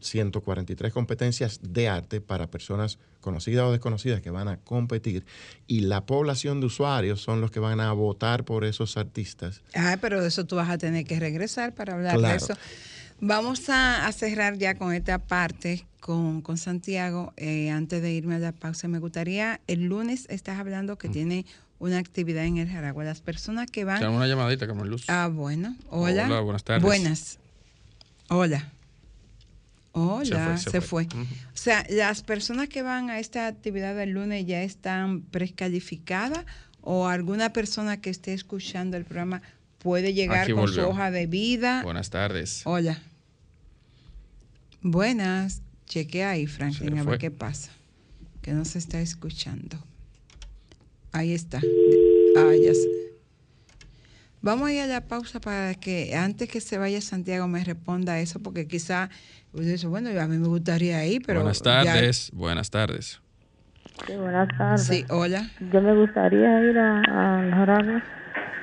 143 0.00 0.92
competencias 0.92 1.60
de 1.62 1.88
arte 1.88 2.20
para 2.20 2.48
personas 2.48 2.98
conocidas 3.20 3.64
o 3.64 3.72
desconocidas 3.72 4.20
que 4.20 4.30
van 4.30 4.48
a 4.48 4.58
competir 4.58 5.24
y 5.66 5.80
la 5.80 6.06
población 6.06 6.60
de 6.60 6.66
usuarios 6.66 7.20
son 7.20 7.40
los 7.40 7.50
que 7.50 7.60
van 7.60 7.80
a 7.80 7.92
votar 7.92 8.44
por 8.44 8.64
esos 8.64 8.96
artistas. 8.96 9.62
Ah, 9.74 9.98
pero 10.00 10.22
de 10.22 10.28
eso 10.28 10.44
tú 10.44 10.56
vas 10.56 10.70
a 10.70 10.78
tener 10.78 11.04
que 11.04 11.18
regresar 11.18 11.74
para 11.74 11.94
hablar 11.94 12.18
de 12.18 12.36
eso. 12.36 12.54
Vamos 13.20 13.70
a, 13.70 14.06
a 14.06 14.12
cerrar 14.12 14.58
ya 14.58 14.74
con 14.74 14.92
esta 14.92 15.18
parte 15.18 15.86
con, 16.06 16.40
con 16.40 16.56
Santiago. 16.56 17.32
Eh, 17.36 17.70
antes 17.70 18.00
de 18.00 18.12
irme 18.12 18.36
a 18.36 18.38
la 18.38 18.52
pausa, 18.52 18.86
me 18.86 19.00
gustaría, 19.00 19.60
el 19.66 19.86
lunes 19.86 20.26
estás 20.28 20.58
hablando 20.60 20.96
que 20.98 21.08
tiene 21.08 21.46
una 21.80 21.98
actividad 21.98 22.44
en 22.44 22.58
el 22.58 22.68
Jaragua. 22.68 23.02
Las 23.02 23.20
personas 23.20 23.70
que 23.70 23.84
van... 23.84 23.98
Echame 23.98 24.16
una 24.16 24.28
llamadita, 24.28 24.66
Carmen 24.66 24.88
Luz. 24.88 25.04
Ah, 25.08 25.28
bueno. 25.32 25.74
Hola. 25.90 26.26
Hola, 26.26 26.40
buenas 26.40 26.62
tardes. 26.62 26.82
Buenas. 26.82 27.38
Hola. 28.28 28.70
Hola, 29.98 30.58
Se 30.58 30.70
se 30.70 30.80
fue, 30.82 31.04
se 31.04 31.10
fue. 31.10 31.26
O 31.26 31.56
sea, 31.56 31.86
las 31.88 32.22
personas 32.22 32.68
que 32.68 32.82
van 32.82 33.08
a 33.08 33.18
esta 33.18 33.46
actividad 33.46 33.96
del 33.96 34.10
lunes 34.10 34.44
ya 34.44 34.62
están 34.62 35.22
precalificadas 35.22 36.44
o 36.82 37.06
alguna 37.06 37.54
persona 37.54 37.98
que 37.98 38.10
esté 38.10 38.34
escuchando 38.34 38.98
el 38.98 39.06
programa 39.06 39.40
puede 39.78 40.12
llegar 40.12 40.42
Aquí 40.42 40.52
con 40.52 40.68
su 40.68 40.82
hoja 40.82 41.10
de 41.10 41.26
vida. 41.26 41.82
Buenas 41.82 42.10
tardes. 42.10 42.60
Hola. 42.66 43.00
Buenas. 44.82 45.62
Chequea 45.86 46.30
ahí, 46.30 46.46
Franklin, 46.46 46.98
a 46.98 47.04
ver 47.04 47.18
qué 47.18 47.30
pasa. 47.30 47.70
Que 48.42 48.52
no 48.52 48.66
se 48.66 48.78
está 48.78 49.00
escuchando. 49.00 49.78
Ahí 51.10 51.32
está. 51.32 51.62
Ah, 52.36 52.52
ya 52.62 52.74
sé. 52.74 53.06
Vamos 54.42 54.68
a 54.68 54.72
ir 54.72 54.80
a 54.80 54.86
la 54.86 55.08
pausa 55.08 55.40
para 55.40 55.74
que 55.74 56.14
antes 56.14 56.48
que 56.48 56.60
se 56.60 56.78
vaya 56.78 57.00
Santiago 57.00 57.48
me 57.48 57.64
responda 57.64 58.12
a 58.12 58.20
eso, 58.20 58.38
porque 58.38 58.68
quizá 58.68 59.10
usted 59.56 59.72
dice, 59.72 59.86
bueno, 59.86 60.10
a 60.20 60.26
mí 60.26 60.38
me 60.38 60.48
gustaría 60.48 61.04
ir, 61.06 61.22
pero. 61.26 61.40
buenas 61.40 61.58
ya- 61.58 61.82
tardes. 61.84 62.30
Buenas 62.32 62.70
tardes. 62.70 63.20
Sí, 64.06 64.12
buenas 64.14 64.48
tardes. 64.56 64.82
Sí, 64.86 65.04
hola. 65.08 65.50
Yo 65.72 65.80
me 65.80 65.94
gustaría 65.94 66.60
ir 66.70 66.76
a, 66.78 67.00
a 67.00 67.50
Jaragua. 67.50 68.02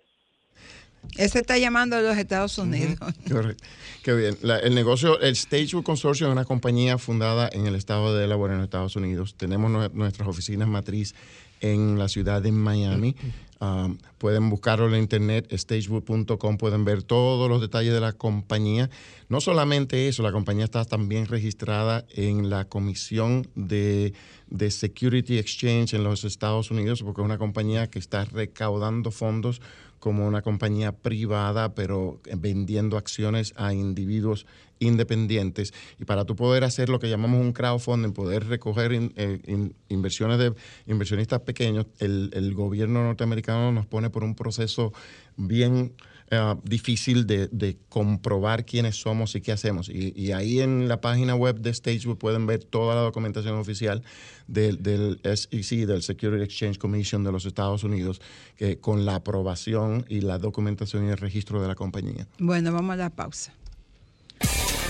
Ese 1.16 1.40
está 1.40 1.58
llamando 1.58 1.96
a 1.96 2.00
los 2.00 2.16
Estados 2.16 2.56
Unidos. 2.58 2.96
Correcto. 3.30 3.64
Qué 4.02 4.14
bien. 4.14 4.36
La- 4.42 4.58
el 4.58 4.74
negocio, 4.74 5.20
el 5.20 5.36
Stagewood 5.36 5.84
Consortium 5.84 6.30
es 6.30 6.32
una 6.32 6.44
compañía 6.44 6.96
fundada 6.98 7.48
en 7.52 7.66
el 7.66 7.74
estado 7.74 8.14
de 8.14 8.20
Delaware, 8.22 8.52
en 8.52 8.58
los 8.58 8.64
Estados 8.66 8.96
Unidos. 8.96 9.34
Tenemos 9.36 9.70
nue- 9.70 9.92
nuestras 9.92 10.28
oficinas 10.28 10.68
matriz 10.68 11.14
en 11.60 11.98
la 11.98 12.08
ciudad 12.08 12.40
de 12.42 12.50
Miami. 12.52 13.14
Um, 13.60 13.96
pueden 14.18 14.50
buscarlo 14.50 14.86
en 14.86 14.92
la 14.92 14.98
internet, 14.98 15.46
stagewood.com, 15.56 16.56
pueden 16.56 16.84
ver 16.84 17.04
todos 17.04 17.48
los 17.48 17.60
detalles 17.60 17.92
de 17.92 18.00
la 18.00 18.12
compañía. 18.12 18.90
No 19.28 19.40
solamente 19.40 20.08
eso, 20.08 20.24
la 20.24 20.32
compañía 20.32 20.64
está 20.64 20.84
también 20.84 21.26
registrada 21.26 22.04
en 22.10 22.50
la 22.50 22.64
Comisión 22.64 23.46
de, 23.54 24.14
de 24.48 24.70
Security 24.72 25.38
Exchange 25.38 25.94
en 25.94 26.02
los 26.02 26.24
Estados 26.24 26.72
Unidos, 26.72 27.02
porque 27.04 27.20
es 27.20 27.24
una 27.24 27.38
compañía 27.38 27.88
que 27.88 28.00
está 28.00 28.24
recaudando 28.24 29.12
fondos 29.12 29.60
como 30.02 30.26
una 30.26 30.42
compañía 30.42 30.90
privada, 30.90 31.76
pero 31.76 32.20
vendiendo 32.36 32.96
acciones 32.96 33.54
a 33.56 33.72
individuos 33.72 34.46
independientes. 34.80 35.72
Y 36.00 36.04
para 36.06 36.24
tú 36.24 36.34
poder 36.34 36.64
hacer 36.64 36.88
lo 36.88 36.98
que 36.98 37.08
llamamos 37.08 37.40
un 37.40 37.52
crowdfunding, 37.52 38.10
poder 38.10 38.48
recoger 38.48 38.92
eh, 38.92 39.40
in- 39.46 39.76
inversiones 39.88 40.40
de 40.40 40.54
inversionistas 40.88 41.42
pequeños, 41.42 41.86
el, 42.00 42.30
el 42.34 42.52
gobierno 42.52 43.04
norteamericano 43.04 43.70
nos 43.70 43.86
pone 43.86 44.10
por 44.10 44.24
un 44.24 44.34
proceso 44.34 44.92
bien 45.36 45.92
eh, 46.34 46.54
difícil 46.64 47.26
de, 47.26 47.48
de 47.48 47.76
comprobar 47.90 48.64
quiénes 48.64 48.96
somos 48.96 49.34
y 49.34 49.42
qué 49.42 49.52
hacemos. 49.52 49.90
Y, 49.90 50.14
y 50.16 50.32
ahí 50.32 50.60
en 50.60 50.88
la 50.88 50.98
página 51.02 51.34
web 51.34 51.60
de 51.60 51.74
Stagewood 51.74 52.16
pueden 52.16 52.46
ver 52.46 52.64
toda 52.64 52.94
la 52.94 53.02
documentación 53.02 53.56
oficial 53.56 54.02
del, 54.46 54.82
del 54.82 55.20
SEC, 55.22 55.86
del 55.86 56.02
Security 56.02 56.42
Exchange 56.42 56.78
Commission 56.78 57.22
de 57.22 57.32
los 57.32 57.44
Estados 57.44 57.84
Unidos, 57.84 58.22
que 58.56 58.78
con 58.78 59.04
la 59.04 59.16
aprobación 59.16 60.06
y 60.08 60.22
la 60.22 60.38
documentación 60.38 61.06
y 61.06 61.10
el 61.10 61.18
registro 61.18 61.60
de 61.60 61.68
la 61.68 61.74
compañía. 61.74 62.26
Bueno, 62.38 62.72
vamos 62.72 62.94
a 62.94 62.96
la 62.96 63.10
pausa. 63.10 63.52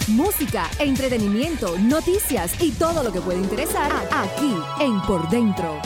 Música, 0.06 0.70
entretenimiento, 0.78 1.76
noticias 1.78 2.60
y 2.62 2.70
todo 2.70 3.02
lo 3.02 3.12
que 3.12 3.20
puede 3.20 3.40
interesar 3.40 3.90
aquí 4.12 4.54
en 4.80 5.00
Por 5.02 5.28
Dentro. 5.28 5.80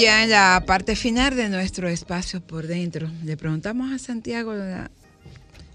Ya 0.00 0.24
en 0.24 0.30
la 0.30 0.62
parte 0.66 0.96
final 0.96 1.36
de 1.36 1.48
nuestro 1.48 1.88
espacio 1.88 2.40
por 2.40 2.66
dentro, 2.66 3.10
le 3.24 3.36
preguntamos 3.36 3.92
a 3.92 3.98
Santiago 3.98 4.54
la- 4.54 4.90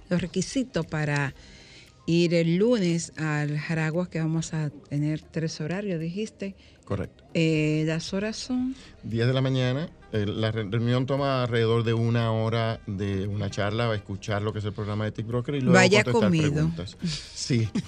los 0.09 0.21
requisitos 0.21 0.85
para 0.85 1.33
ir 2.07 2.33
el 2.33 2.55
lunes 2.57 3.13
al 3.17 3.57
Jaragua, 3.57 4.09
que 4.09 4.19
vamos 4.19 4.53
a 4.53 4.69
tener 4.89 5.21
tres 5.21 5.59
horarios, 5.61 5.99
dijiste. 5.99 6.55
Correcto. 6.85 7.23
Eh, 7.33 7.83
las 7.88 8.13
horas 8.13 8.35
son 8.38 8.75
10 9.03 9.27
de 9.27 9.33
la 9.33 9.41
mañana. 9.41 9.89
Eh, 10.15 10.25
la 10.25 10.51
re- 10.51 10.63
reunión 10.69 11.06
toma 11.06 11.43
alrededor 11.43 11.84
de 11.84 11.93
una 11.93 12.32
hora 12.32 12.80
de 12.88 13.28
una 13.28 13.49
charla, 13.49 13.88
va 13.88 13.93
a 13.93 13.95
escuchar 13.97 14.41
lo 14.41 14.54
que 14.54 14.60
es 14.60 14.65
el 14.65 14.73
programa 14.73 15.06
de 15.06 15.12
Tick 15.12 15.28
Broker 15.28 15.56
y 15.56 15.60
luego 15.62 15.73
Vaya 15.75 16.04
contestar 16.04 16.30
comido. 16.30 16.51
preguntas. 16.54 16.97
Sí. 17.34 17.69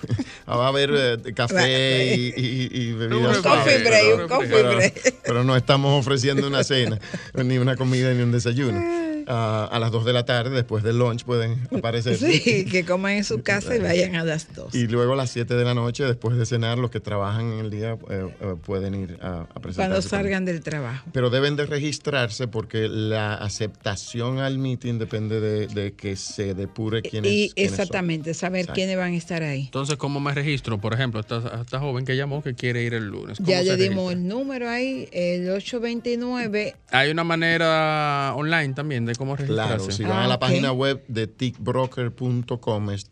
Ah, 0.50 0.56
va 0.56 0.66
a 0.66 0.70
haber 0.70 0.92
eh, 1.26 1.34
café 1.34 2.16
y, 2.16 2.34
y- 2.38 2.70
y 2.72 2.94
bebidas. 2.94 3.38
Un 3.38 3.44
coffee 3.44 3.80
break, 3.80 3.84
pero- 4.06 4.24
un 4.24 4.28
coffee 4.30 4.48
pero- 4.50 4.76
break. 4.76 5.16
Pero 5.26 5.44
no 5.44 5.56
estamos 5.58 6.00
ofreciendo 6.00 6.48
una 6.48 6.64
cena, 6.64 7.00
ni 7.44 7.58
una 7.58 7.76
comida, 7.76 8.14
ni 8.14 8.22
un 8.24 8.32
desayuno. 8.32 8.80
A 9.28 9.78
las 9.80 9.92
2 9.92 10.06
de 10.06 10.14
la 10.14 10.26
tarde, 10.26 10.52
después 10.56 10.84
del 10.84 10.98
lunch, 11.00 11.24
pueden 11.26 11.68
aparecer. 11.78 12.18
sí, 12.18 12.66
que 12.66 12.86
coman 12.86 13.14
en 13.14 13.24
su 13.24 13.42
casa 13.44 13.76
y 13.76 13.80
vayan 13.80 14.16
a 14.16 14.24
las 14.24 14.54
dos. 14.56 14.74
Y 14.74 14.88
luego 14.88 15.14
a 15.14 15.16
las 15.16 15.30
7 15.32 15.54
de 15.56 15.64
la 15.66 15.74
noche, 15.74 16.04
después 16.06 16.38
de 16.38 16.46
cenar, 16.46 16.78
los 16.78 16.92
que 16.92 17.00
trabajan 17.00 17.52
en 17.54 17.60
el 17.60 17.70
día 17.70 17.98
eh, 18.10 18.28
eh, 18.40 18.56
pueden 18.66 18.96
ir 18.96 19.18
a, 19.22 19.42
a 19.42 19.60
presentarse. 19.60 19.76
Cuando 19.76 20.02
salgan 20.02 20.46
del 20.46 20.62
trabajo. 20.62 21.06
pero 21.12 21.30
deben 21.30 21.56
de 21.56 21.66
registrarse 21.66 22.48
porque 22.48 22.88
la 22.88 23.36
aceptación 23.36 24.40
al 24.40 24.58
meeting 24.58 24.98
depende 24.98 25.40
de, 25.42 25.68
de 25.68 25.94
que 25.94 26.16
se 26.16 26.54
depure 26.54 27.02
quiénes, 27.02 27.32
Y 27.32 27.50
quiénes 27.50 27.72
son. 27.72 27.80
exactamente, 27.82 28.34
saber 28.34 28.62
Exacto. 28.62 28.76
quiénes 28.76 28.98
van 28.98 29.14
a 29.14 29.18
estar 29.18 29.44
ahí. 29.44 29.64
Entonces, 29.66 29.98
¿cómo 29.98 30.20
me 30.20 30.34
registro? 30.34 30.78
Por 30.80 30.94
ejemplo, 30.94 31.20
esta, 31.20 31.62
esta 31.62 31.80
joven 31.80 32.06
que 32.06 32.16
llamó 32.16 32.42
que 32.42 32.54
quiere 32.56 32.84
ir 32.84 32.94
el 32.94 33.08
lunes. 33.08 33.38
¿Cómo 33.38 33.50
Ya 33.50 33.62
le 33.62 33.76
dimos 33.76 34.10
registra? 34.10 34.14
el 34.14 34.28
número 34.28 34.70
ahí, 34.70 35.10
el 35.12 35.50
829. 35.50 36.76
Hay 36.92 37.12
una 37.12 37.24
manera 37.24 38.34
online 38.36 38.74
también 38.74 39.06
de 39.06 39.16
cómo 39.18 39.36
registrarse. 39.36 39.76
Claro, 39.78 39.92
si 39.92 40.04
van 40.04 40.12
Ah, 40.14 40.24
a 40.26 40.28
la 40.28 40.36
ok. 40.36 40.42
página 40.42 40.72
web 40.72 41.04
de 41.08 41.28
tickbroker.com, 41.28 42.90
es 42.92 43.06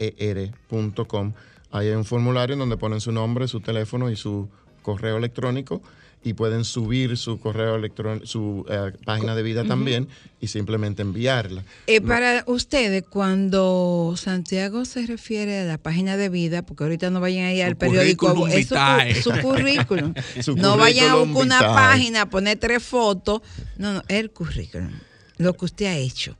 T-Y-K-B-R-O-K-E-R.com, 0.00 1.32
ahí 1.70 1.88
hay 1.88 1.94
un 1.94 2.04
formulario 2.04 2.54
en 2.54 2.58
donde 2.60 2.76
ponen 2.76 3.00
su 3.00 3.12
nombre, 3.12 3.48
su 3.48 3.60
teléfono 3.60 4.10
y 4.10 4.16
su 4.16 4.48
correo 4.82 5.16
electrónico 5.16 5.82
y 6.22 6.34
pueden 6.34 6.64
subir 6.64 7.16
su 7.16 7.40
correo 7.40 7.76
electrónico, 7.76 8.26
su 8.26 8.66
eh, 8.68 8.92
página 9.06 9.34
de 9.34 9.42
vida 9.42 9.64
también 9.64 10.08
y 10.40 10.48
simplemente 10.48 11.00
enviarla. 11.02 11.64
Eh, 11.86 12.00
para 12.02 12.44
ustedes, 12.46 13.04
cuando 13.08 14.14
Santiago 14.16 14.84
se 14.84 15.06
refiere 15.06 15.60
a 15.60 15.64
la 15.64 15.78
página 15.78 16.18
de 16.18 16.28
vida, 16.28 16.62
porque 16.62 16.84
ahorita 16.84 17.10
no 17.10 17.20
vayan 17.20 17.46
a 17.46 17.52
ir 17.54 17.62
al 17.62 17.76
periódico, 17.76 18.48
es 18.48 18.68
su, 18.68 18.74
su 19.22 19.40
currículum. 19.40 20.12
Su 20.42 20.56
no 20.56 20.76
vayan 20.76 21.10
a 21.10 21.14
buscar 21.16 21.42
una 21.42 21.58
vitae. 21.58 21.74
página, 21.74 22.28
poner 22.28 22.58
tres 22.58 22.82
fotos. 22.82 23.40
No, 23.78 23.94
no, 23.94 24.02
el 24.08 24.30
currículum. 24.30 24.90
Lo 25.38 25.54
que 25.54 25.64
usted 25.64 25.86
ha 25.86 25.96
hecho, 25.96 26.36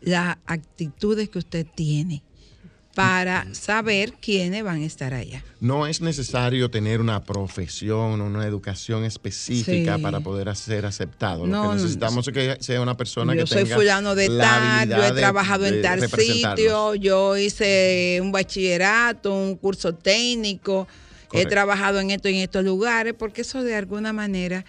las 0.00 0.36
actitudes 0.46 1.28
que 1.28 1.38
usted 1.38 1.64
tiene 1.76 2.24
para 2.94 3.46
saber 3.54 4.12
quiénes 4.20 4.62
van 4.62 4.82
a 4.82 4.84
estar 4.84 5.14
allá. 5.14 5.42
No 5.60 5.86
es 5.86 6.00
necesario 6.02 6.70
tener 6.70 7.00
una 7.00 7.24
profesión, 7.24 8.20
una 8.20 8.46
educación 8.46 9.04
específica 9.04 9.96
Sí. 9.96 10.02
para 10.02 10.20
poder 10.20 10.54
ser 10.56 10.84
aceptado. 10.84 11.46
No, 11.46 11.64
Lo 11.64 11.70
que 11.70 11.76
necesitamos 11.76 12.28
es 12.28 12.34
que 12.34 12.56
sea 12.60 12.80
una 12.82 12.96
persona 12.96 13.34
yo 13.34 13.42
que 13.44 13.46
soy 13.46 13.62
tenga 13.64 13.76
fulano 13.76 14.14
de 14.14 14.28
tal, 14.28 14.88
yo 14.90 15.04
he 15.04 15.12
de- 15.12 15.20
trabajado 15.20 15.66
en 15.66 15.74
de 15.76 15.82
tal 15.82 16.06
sitio, 16.08 16.94
yo 16.94 17.36
hice 17.36 18.18
un 18.20 18.30
bachillerato, 18.32 19.32
un 19.34 19.56
curso 19.56 19.94
técnico, 19.94 20.86
he 21.32 21.46
trabajado 21.46 21.98
en 22.00 22.10
esto 22.10 22.28
y 22.28 22.34
en 22.36 22.40
estos 22.42 22.62
lugares, 22.64 23.14
porque 23.18 23.40
eso 23.40 23.62
de 23.62 23.74
alguna 23.74 24.12
manera 24.12 24.66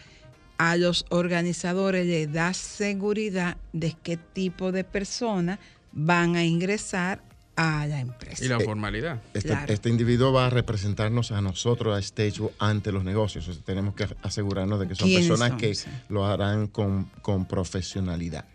a 0.58 0.78
los 0.78 1.06
organizadores 1.10 2.06
les 2.06 2.32
da 2.32 2.54
seguridad 2.54 3.58
de 3.74 3.96
qué 4.02 4.16
tipo 4.16 4.72
de 4.72 4.86
personas 4.86 5.60
van 5.92 6.38
a 6.38 6.46
ingresar 6.46 7.22
a 7.56 7.86
la 7.88 8.00
empresa. 8.00 8.44
Y 8.44 8.48
la 8.48 8.60
formalidad. 8.60 9.22
Este, 9.34 9.50
Claro. 9.50 9.72
este 9.72 9.90
individuo 9.90 10.32
va 10.34 10.48
a 10.48 10.50
representarnos 10.50 11.32
a 11.32 11.42
nosotros, 11.42 11.96
a 11.96 12.00
Stage 12.00 12.42
ante 12.60 12.92
los 12.92 13.04
negocios. 13.04 13.48
O 13.48 13.54
sea, 13.54 13.62
tenemos 13.64 13.94
que 13.96 14.08
asegurarnos 14.24 14.80
de 14.80 14.88
que 14.88 14.96
son 14.96 15.08
¿Quiénes 15.08 15.28
personas 15.28 15.50
son? 15.50 15.58
que 15.60 15.76
Sí. 15.76 15.90
lo 16.10 16.26
harán 16.26 16.68
con, 16.68 17.06
con 17.22 17.46
profesionalidad. 17.46 18.46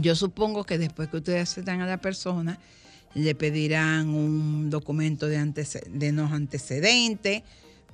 Yo 0.00 0.16
supongo 0.16 0.64
que 0.64 0.78
después 0.78 1.08
que 1.08 1.18
ustedes 1.18 1.42
aceptan 1.50 1.80
a 1.82 1.86
la 1.86 1.98
persona, 1.98 2.58
le 3.14 3.34
pedirán 3.34 4.08
un 4.08 4.70
documento 4.70 5.26
de, 5.26 5.38
de 5.90 6.12
los 6.12 6.32
antecedentes 6.32 7.42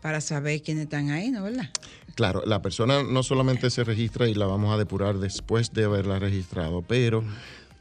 para 0.00 0.20
saber 0.22 0.62
quiénes 0.62 0.84
están 0.84 1.10
ahí, 1.10 1.30
¿no 1.30 1.42
verdad? 1.42 1.68
Claro, 2.14 2.42
la 2.46 2.62
persona 2.62 3.02
no 3.02 3.22
solamente 3.22 3.68
se 3.70 3.84
registra 3.84 4.28
y 4.28 4.34
la 4.34 4.46
vamos 4.46 4.72
a 4.72 4.78
depurar 4.78 5.18
después 5.18 5.72
de 5.74 5.84
haberla 5.84 6.18
registrado, 6.18 6.80
pero 6.82 7.22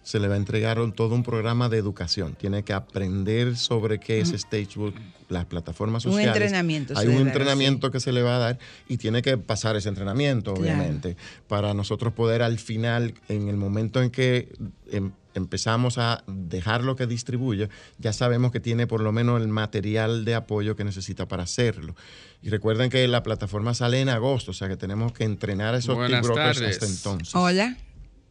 se 0.10 0.20
le 0.20 0.28
va 0.28 0.34
a 0.34 0.38
entregar 0.38 0.80
un- 0.80 0.92
todo 0.92 1.14
un 1.14 1.22
programa 1.22 1.70
de 1.70 1.78
educación. 1.78 2.34
Tiene 2.34 2.64
que 2.64 2.74
aprender 2.74 3.56
sobre 3.56 4.00
qué 4.00 4.22
es 4.22 4.30
Stagebook, 4.36 4.96
las 5.30 5.46
plataformas 5.46 6.04
Un 6.06 6.14
sociales. 6.14 6.36
entrenamiento 6.38 6.96
se 6.96 7.00
Hay 7.02 7.08
un 7.10 7.28
entrenamiento 7.28 7.92
que 7.92 8.00
se 8.00 8.12
le 8.12 8.24
va 8.24 8.38
a 8.38 8.40
dar 8.40 8.60
y 8.88 8.98
tiene 8.98 9.22
que 9.22 9.38
pasar 9.38 9.76
ese 9.76 9.88
entrenamiento, 9.88 10.56
Claro. 10.56 10.68
obviamente, 10.74 11.16
para 11.48 11.76
nosotros 11.76 12.12
poder 12.14 12.42
al 12.42 12.58
final, 12.58 13.14
en 13.28 13.50
el 13.50 13.56
momento 13.56 14.02
en 14.02 14.10
que 14.10 14.52
em- 14.92 15.12
empezamos 15.36 16.00
a 16.00 16.24
dejar 16.26 16.84
lo 16.84 16.96
que 16.96 17.06
distribuye, 17.06 17.70
ya 18.00 18.12
sabemos 18.12 18.52
que 18.52 18.60
tiene 18.60 18.88
por 18.88 19.02
lo 19.02 19.12
menos 19.12 19.40
el 19.40 19.48
material 19.48 20.26
de 20.26 20.34
apoyo 20.34 20.76
que 20.76 20.84
necesita 20.84 21.28
para 21.28 21.44
hacerlo. 21.44 21.96
Y 22.42 22.50
recuerden 22.50 22.90
que 22.90 23.08
la 23.08 23.22
plataforma 23.22 23.76
sale 23.76 24.02
en 24.02 24.10
agosto, 24.10 24.50
o 24.50 24.54
sea 24.56 24.68
que 24.68 24.76
tenemos 24.76 25.12
que 25.14 25.24
entrenar 25.26 25.76
a 25.76 25.78
esos 25.78 25.96
tardes. 26.34 26.62
hasta 26.82 26.88
entonces. 26.88 27.36
Hola, 27.36 27.78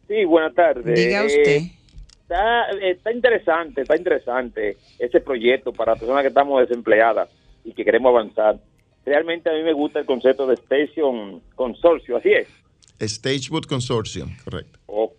Sí, 0.09 0.25
buenas 0.25 0.53
tardes. 0.55 0.83
diga 0.93 1.21
Eh, 1.23 1.25
usted. 1.27 1.61
está, 2.23 2.69
está 2.81 3.13
interesante, 3.13 3.81
está 3.83 3.95
interesante 3.95 4.75
ese 4.97 5.21
proyecto 5.21 5.71
para 5.71 5.95
personas 5.95 6.23
que 6.23 6.27
estamos 6.29 6.59
desempleadas 6.67 7.29
y 7.63 7.73
que 7.73 7.85
queremos 7.85 8.09
avanzar. 8.09 8.59
Realmente 9.05 9.49
a 9.49 9.53
mí 9.53 9.61
me 9.63 9.71
gusta 9.73 9.99
el 9.99 10.05
concepto 10.05 10.45
de 10.47 10.55
Station 10.55 11.41
Consorcio, 11.55 12.17
así 12.17 12.29
es. 12.33 12.47
Stageboot 13.01 13.65
Consortium, 13.67 14.35
correcto. 14.43 14.79
Ok. 14.87 15.13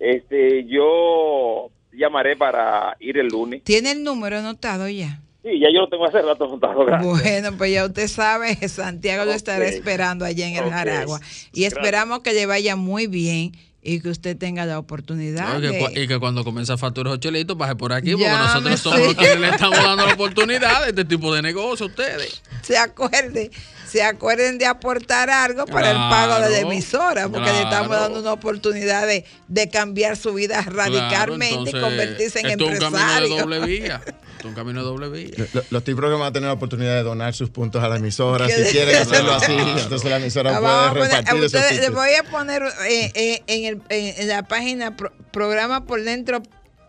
Este, 0.00 0.64
yo 0.64 1.70
llamaré 1.92 2.36
para 2.36 2.96
ir 3.00 3.18
el 3.18 3.28
lunes. 3.28 3.62
¿Tiene 3.62 3.92
el 3.92 4.02
número 4.02 4.38
anotado 4.38 4.88
ya? 4.88 5.20
Sí, 5.42 5.60
ya 5.60 5.68
yo 5.72 5.82
lo 5.82 5.88
tengo 5.88 6.06
hace 6.06 6.20
rato 6.22 6.44
anotado, 6.46 6.84
gracias. 6.84 7.22
Bueno, 7.22 7.50
pues 7.56 7.72
ya 7.72 7.86
usted 7.86 8.08
sabe, 8.08 8.54
Santiago 8.68 9.24
lo 9.24 9.32
estará 9.32 9.64
esperando 9.66 10.24
allá 10.24 10.48
en 10.48 10.56
el. 10.56 10.70
Jaragua. 10.70 11.20
Y 11.52 11.64
esperamos 11.64 12.20
que 12.20 12.32
le 12.32 12.46
vaya 12.46 12.74
muy 12.76 13.06
bien 13.06 13.52
y 13.86 14.00
que 14.00 14.08
usted 14.10 14.36
tenga 14.36 14.66
la 14.66 14.78
oportunidad. 14.80 15.52
No, 15.52 15.58
y, 15.58 15.62
que, 15.62 15.68
de- 15.68 15.80
cua- 15.80 16.04
y 16.04 16.08
que 16.08 16.18
cuando 16.18 16.42
comienza 16.44 16.74
a 16.74 16.76
facturar 16.76 17.12
los 17.12 17.20
chelitos, 17.20 17.56
baje 17.56 17.76
por 17.76 17.92
aquí, 17.92 18.12
porque 18.12 18.28
nosotros 18.28 18.80
somos 18.80 18.98
los 19.00 19.14
que 19.14 19.36
le 19.36 19.48
estamos 19.50 19.78
dando 19.78 20.06
la 20.06 20.14
oportunidad 20.14 20.82
de 20.82 20.88
este 20.88 21.04
tipo 21.04 21.32
de 21.34 21.42
negocio 21.42 21.86
a 21.86 21.88
ustedes. 21.88 22.42
se 22.62 22.76
acuerde, 22.76 23.50
se 23.96 24.02
acuerden 24.02 24.58
de 24.58 24.66
aportar 24.66 25.30
algo 25.30 25.64
para 25.64 25.90
el 25.90 25.96
pago 25.96 26.40
de 26.44 26.50
la 26.50 26.58
emisora, 26.60 27.28
porque 27.28 27.50
le 27.50 27.62
estamos 27.62 27.90
dando 27.98 28.20
una 28.20 28.32
oportunidad 28.32 29.06
de, 29.06 29.24
de 29.48 29.68
cambiar 29.70 30.16
su 30.18 30.34
vida 30.34 30.60
radicalmente 30.62 31.70
Claro, 31.70 31.86
y 31.86 31.88
convertirse 31.90 32.40
en 32.40 32.46
esto 32.46 32.64
es 32.70 32.70
un 32.70 32.78
camino 32.78 32.98
empresario. 32.98 33.34
de 33.36 33.40
doble 33.40 33.60
vía. 33.66 34.02
Esto 34.36 34.48
es 34.48 34.50
un 34.50 34.54
camino 34.54 34.80
de 34.80 34.86
doble 34.86 35.08
vía. 35.08 35.46
Lo- 35.54 35.62
Los 35.70 35.82
tip 35.84 35.96
brokers 35.96 36.18
van 36.20 36.28
a 36.28 36.32
tener 36.32 36.48
la 36.48 36.52
oportunidad 36.52 36.94
de 36.94 37.02
donar 37.04 37.32
sus 37.32 37.48
puntos 37.48 37.82
a 37.82 37.88
la 37.88 37.96
emisora. 37.96 38.46
Que 38.46 38.66
Si 38.66 38.72
quieren 38.72 38.96
hacerlo 38.96 39.32
así, 39.32 39.52
entonces 39.78 40.10
la 40.10 40.18
emisora 40.18 40.60
puede 40.60 40.72
poner- 40.72 40.92
repartir 40.94 41.28
a 41.28 41.36
esos 41.38 41.54
ustedes- 41.54 41.80
les 41.80 41.90
voy 41.94 42.10
a 42.20 42.22
poner 42.30 42.62
eh, 42.86 43.10
eh, 43.14 43.42
en, 43.46 43.64
el- 43.64 43.82
en- 43.88 44.28
la 44.28 44.42
página 44.42 44.94
pro- 44.94 45.10
programa 45.32 45.86
por 45.86 46.02
dentro, 46.02 46.40
¿no 46.40 46.44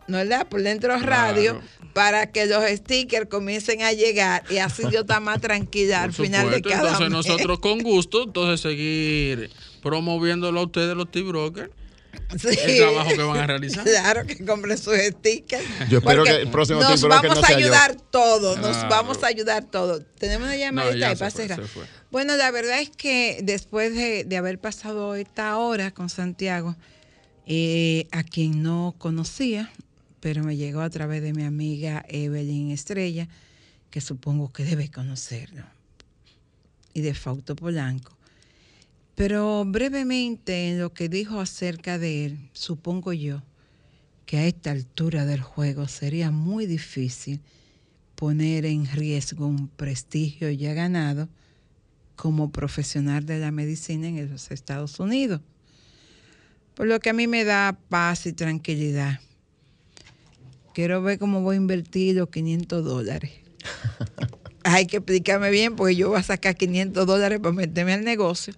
verdad? 0.08 0.48
Por 0.48 0.62
dentro 0.64 0.98
radio, 0.98 1.60
para 1.94 2.32
que 2.32 2.46
los 2.46 2.64
stickers 2.70 3.28
comiencen 3.30 3.82
a 3.84 3.92
llegar 3.92 4.44
y 4.50 4.58
así 4.58 4.84
yo 4.92 5.02
estar 5.02 5.22
más 5.22 5.42
tranquila 5.42 6.04
al 6.04 6.14
final 6.14 6.50
de 6.52 6.62
cada 6.62 6.80
entonces 6.92 7.00
mes. 7.00 7.10
nosotros 7.10 7.60
con 7.60 7.80
gusto, 7.82 8.24
entonces 8.24 8.62
seguir 8.62 9.50
promoviéndolo 9.82 10.60
a 10.60 10.64
ustedes 10.64 10.96
los 10.96 11.10
T-Brokers 11.12 11.70
Sí. 12.38 12.48
el 12.66 12.78
trabajo 12.78 13.10
que 13.12 13.22
van 13.24 13.38
a 13.38 13.48
realizar. 13.48 13.84
Claro, 13.86 14.26
que 14.26 14.44
compren 14.44 14.78
sus 14.78 14.96
stickers. 14.98 15.64
Yo 15.90 16.00
espero 16.00 16.24
que 16.24 16.32
el 16.36 16.50
próximo 16.50 16.82
Nos 16.82 17.02
vamos 17.04 17.36
no 17.40 17.46
a 17.46 17.48
ayudar 17.50 17.96
todos, 18.12 18.58
nos 18.58 18.72
Claro. 18.76 18.90
vamos 18.90 19.24
a 19.24 19.28
ayudar 19.28 19.64
todos. 19.66 20.02
Tenemos 20.18 20.48
una 20.48 20.58
llamadita 20.58 21.16
se 21.16 21.24
para. 21.24 21.58
Bueno, 22.12 22.36
la 22.36 22.50
verdad 22.52 22.80
es 22.82 22.90
que 22.90 23.40
después 23.44 23.94
de, 23.96 24.24
de 24.26 24.38
haber 24.38 24.60
pasado 24.60 25.16
esta 25.16 25.58
hora 25.58 25.92
con 25.92 26.10
Santiago, 26.10 26.76
eh, 27.46 28.08
a 28.12 28.24
quien 28.24 28.62
no 28.64 28.96
conocía, 28.98 29.72
pero 30.20 30.44
me 30.44 30.56
llegó 30.56 30.82
a 30.82 30.90
través 30.90 31.22
de 31.22 31.34
mi 31.34 31.44
amiga 31.44 32.06
Evelyn 32.08 32.72
Estrella, 32.72 33.28
que 33.90 34.02
supongo 34.02 34.52
que 34.52 34.64
debe 34.64 34.90
conocerlo, 34.90 35.64
y 36.94 37.02
de 37.02 37.14
Fausto 37.14 37.56
Polanco. 37.56 38.18
Pero 39.16 39.66
brevemente 39.66 40.70
en 40.70 40.80
lo 40.80 40.94
que 40.94 41.10
dijo 41.10 41.40
acerca 41.40 41.98
de 41.98 42.26
él, 42.26 42.50
supongo 42.54 43.14
yo 43.14 43.42
que 44.28 44.38
a 44.38 44.46
esta 44.46 44.72
altura 44.72 45.26
del 45.26 45.42
juego 45.42 45.88
sería 45.88 46.32
muy 46.32 46.66
difícil 46.66 47.42
poner 48.16 48.66
en 48.66 48.86
riesgo 48.86 49.48
un 49.48 49.70
prestigio 49.70 50.52
ya 50.52 50.74
ganado 50.74 51.30
como 52.16 52.52
profesional 52.52 53.26
de 53.26 53.40
la 53.40 53.52
medicina 53.52 54.08
en 54.08 54.30
los 54.30 54.52
Estados 54.52 55.00
Unidos. 55.00 55.42
Por 56.74 56.88
lo 56.88 57.00
que 57.00 57.12
a 57.12 57.14
mí 57.14 57.26
me 57.26 57.44
da 57.44 57.78
paz 57.90 58.26
y 58.26 58.34
tranquilidad. 58.34 59.20
Quiero 60.78 61.02
ver 61.02 61.18
cómo 61.18 61.42
voy 61.42 61.56
a 61.56 61.58
invertir 61.58 62.18
los 62.18 62.30
500 62.30 62.86
dólares. 62.86 63.32
Hay 64.64 64.86
que 64.86 64.98
explicarme 64.98 65.50
bien 65.50 65.76
porque 65.76 65.96
yo 65.96 66.10
voy 66.10 66.20
a 66.20 66.22
sacar 66.22 66.56
500 66.56 67.08
dólares 67.08 67.40
para 67.40 67.52
meterme 67.52 67.94
al 67.94 68.04
negocio. 68.04 68.54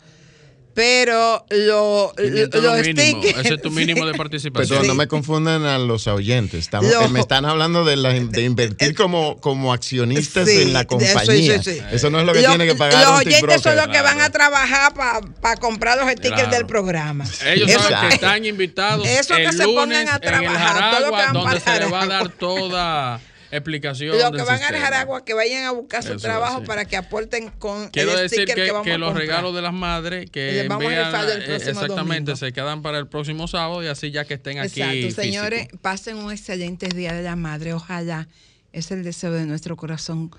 Pero 0.73 1.45
lo, 1.49 2.13
500 2.15 2.63
los 2.63 2.77
lo 2.77 2.83
mínimo. 2.83 3.21
stickers- 3.21 3.39
Ese 3.39 3.53
es 3.55 3.61
tu 3.61 3.71
mínimo 3.71 4.05
de 4.05 4.11
Perdón, 4.13 4.17
participación. 4.17 4.87
no 4.87 4.93
me 4.95 5.07
confundan 5.07 5.65
a 5.65 5.77
los 5.77 6.07
oyentes. 6.07 6.59
Estamos, 6.61 6.89
eh, 6.91 7.07
me 7.09 7.19
están 7.19 7.45
hablando 7.45 7.83
de, 7.83 7.95
la- 7.97 8.13
de 8.13 8.43
invertir 8.43 8.95
como, 8.95 9.41
como 9.41 9.73
accionistas 9.73 10.47
Sí, 10.47 10.61
en 10.61 10.73
la 10.73 10.85
compañía. 10.85 11.59
sí, 11.59 11.63
sí, 11.63 11.75
sí. 11.79 11.81
Eso 11.91 12.09
no 12.09 12.19
es 12.19 12.25
lo 12.25 12.33
que 12.33 12.41
Los- 12.41 12.49
tiene 12.49 12.65
que 12.65 12.75
pagar 12.75 13.03
Los 13.03 13.19
oyentes 13.19 13.61
son 13.61 13.75
los 13.75 13.87
que 13.87 14.01
van 14.01 14.21
a 14.21 14.29
trabajar 14.29 14.93
para 15.41 15.55
comprar 15.57 15.97
los 15.97 16.07
stickers 16.11 16.35
Claro. 16.35 16.51
del 16.51 16.65
programa. 16.65 17.25
Ellos 17.45 17.69
Eso- 17.69 17.79
saben 17.89 18.09
que 18.09 18.15
están 18.15 18.45
invitados 18.45 19.07
Eso 19.07 19.35
que 19.35 19.45
el 19.45 19.51
se 19.51 19.63
lunes 19.63 19.75
pongan 19.75 19.97
a 19.97 20.01
en 20.01 20.07
el 20.15 20.21
trabajar, 20.21 20.91
todo 20.91 20.99
lo 21.01 21.11
que 21.11 21.17
Jaragua, 21.17 21.23
van 21.25 21.33
donde 21.33 21.47
para 21.47 21.59
se 21.59 21.79
les 21.83 21.91
va 21.93 21.97
a 21.97 22.01
Jaragua. 22.01 22.17
dar 22.23 22.29
toda 22.37 23.21
explicación 23.51 24.17
Los 24.17 24.31
del 24.31 24.41
que 24.41 24.45
van 24.45 24.55
a 24.55 24.59
sistema. 24.59 24.79
Jaragua 24.79 25.25
que 25.25 25.33
vayan 25.33 25.65
a 25.65 25.71
buscar 25.71 26.03
su 26.03 26.09
Eso, 26.13 26.19
trabajo 26.19 26.59
sí. 26.59 26.65
para 26.67 26.85
que 26.85 26.97
aporten 26.97 27.49
con 27.51 27.89
Quiero 27.89 28.11
el 28.13 28.29
decir 28.29 28.45
que, 28.45 28.53
que, 28.53 28.71
vamos 28.71 28.85
que 28.85 28.93
a 28.93 28.97
los 28.97 29.15
regalos 29.15 29.55
de 29.55 29.61
las 29.61 29.73
madres 29.73 30.29
que 30.29 30.65
vamos 30.67 30.85
a 30.85 30.95
envían, 30.97 31.29
el 31.29 31.41
eh, 31.51 31.55
exactamente 31.55 32.31
domingo. 32.31 32.35
se 32.35 32.53
quedan 32.53 32.81
para 32.81 32.99
el 32.99 33.07
próximo 33.07 33.47
sábado 33.47 33.83
y 33.83 33.87
así 33.87 34.11
ya 34.11 34.25
que 34.25 34.35
estén 34.35 34.59
aquí 34.59 34.81
Exacto, 34.81 34.93
físico. 34.95 35.21
señores, 35.21 35.67
pasen 35.81 36.17
un 36.17 36.31
excelente 36.31 36.87
día 36.89 37.13
de 37.13 37.23
la 37.23 37.35
madre. 37.35 37.73
Ojalá, 37.73 38.27
es 38.71 38.91
el 38.91 39.03
deseo 39.03 39.31
de 39.31 39.45
nuestro 39.45 39.75
corazón, 39.77 40.31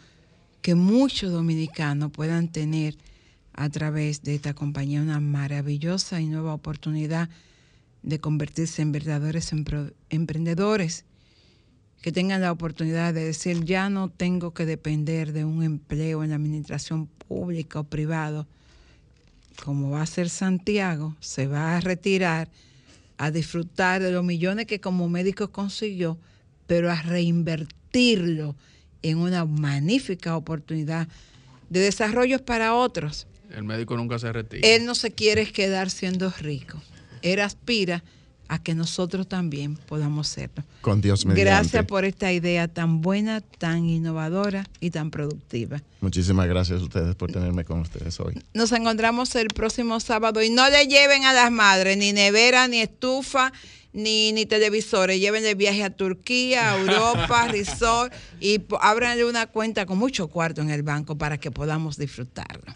que 0.63 0.75
muchos 0.75 1.33
dominicanos 1.33 2.13
puedan 2.13 2.49
tener 2.53 2.95
a 3.55 3.69
través 3.71 4.23
de 4.23 4.35
esta 4.37 4.55
compañía 4.55 5.03
una 5.03 5.19
maravillosa 5.21 6.21
y 6.21 6.27
nueva 6.27 6.55
oportunidad 6.55 7.29
de 8.03 8.21
convertirse 8.21 8.81
en 8.83 8.93
verdaderos 8.93 9.53
empre- 9.53 9.93
emprendedores, 10.11 11.05
que 12.01 12.13
tengan 12.13 12.41
la 12.41 12.53
oportunidad 12.53 13.13
de 13.13 13.25
decir, 13.25 13.65
ya 13.65 13.91
no 13.91 14.09
tengo 14.09 14.55
que 14.55 14.67
depender 14.67 15.33
de 15.33 15.45
un 15.45 15.63
empleo 15.63 16.25
en 16.25 16.31
la 16.31 16.37
administración 16.37 17.07
pública 17.07 17.81
o 17.81 17.85
privado, 17.85 18.47
como 19.65 19.91
va 19.91 20.03
a 20.03 20.07
ser 20.07 20.31
Santiago, 20.31 21.17
se 21.21 21.47
va 21.47 21.77
a 21.77 21.81
retirar 21.81 22.49
a 23.19 23.31
disfrutar 23.31 24.03
de 24.03 24.11
los 24.11 24.25
millones 24.25 24.65
que 24.65 24.81
como 24.81 25.09
médico 25.11 25.53
consiguió, 25.53 26.19
pero 26.67 26.91
a 26.91 27.03
reinvertirlo 27.03 28.57
en 29.03 29.19
una 29.19 29.45
magnífica 29.45 30.37
oportunidad 30.37 31.07
de 31.69 31.81
desarrollos 31.81 32.41
para 32.41 32.75
otros. 32.75 33.27
El 33.51 33.65
médico 33.65 33.97
nunca 33.97 34.19
se 34.19 34.33
retira. 34.33 34.67
Él 34.67 34.87
no 34.87 34.95
se 34.95 35.11
quiere 35.11 35.51
quedar 35.53 35.91
siendo 35.91 36.33
rico. 36.41 36.81
Él 37.21 37.41
aspira 37.41 38.03
a 38.51 38.59
que 38.59 38.75
nosotros 38.75 39.29
también 39.29 39.77
podamos 39.77 40.27
serlo. 40.27 40.65
Con 40.81 41.01
Dios 41.01 41.25
mediante. 41.25 41.49
Gracias 41.49 41.87
por 41.87 42.05
esta 42.05 42.33
idea 42.33 42.67
tan 42.67 43.01
buena, 43.01 43.43
tan 43.43 43.89
innovadora 43.89 44.69
y 44.81 44.91
tan 44.91 45.13
productiva. 45.13 45.81
Muchísimas 46.01 46.49
gracias 46.49 46.81
a 46.81 46.85
ustedes 46.85 47.15
por 47.15 47.31
tenerme 47.31 47.65
con 47.65 47.79
ustedes 47.79 48.19
hoy. 48.19 48.35
Nos 48.53 48.73
encontramos 48.73 49.37
el 49.37 49.47
próximo 49.49 50.01
sábado 50.01 50.43
y 50.43 50.51
no 50.51 50.69
le 50.69 50.89
lleven 50.89 51.25
a 51.27 51.33
las 51.33 51.53
madres 51.53 51.97
ni 51.97 52.13
nevera, 52.13 52.67
ni 52.67 52.81
estufa, 52.81 53.53
ni, 53.93 54.33
ni 54.33 54.47
televisores. 54.47 55.21
Llévenle 55.21 55.55
viaje 55.55 55.85
a 55.85 55.91
Turquía, 55.91 56.73
a 56.73 56.81
Europa, 56.81 57.47
resort 57.53 58.13
y 58.41 58.61
ábranle 58.81 59.27
una 59.27 59.47
cuenta 59.47 59.87
con 59.87 59.97
mucho 59.97 60.27
cuarto 60.27 60.61
en 60.61 60.71
el 60.71 60.83
banco 60.83 61.17
para 61.17 61.39
que 61.39 61.53
podamos 61.53 61.97
disfrutarlo. 61.97 62.75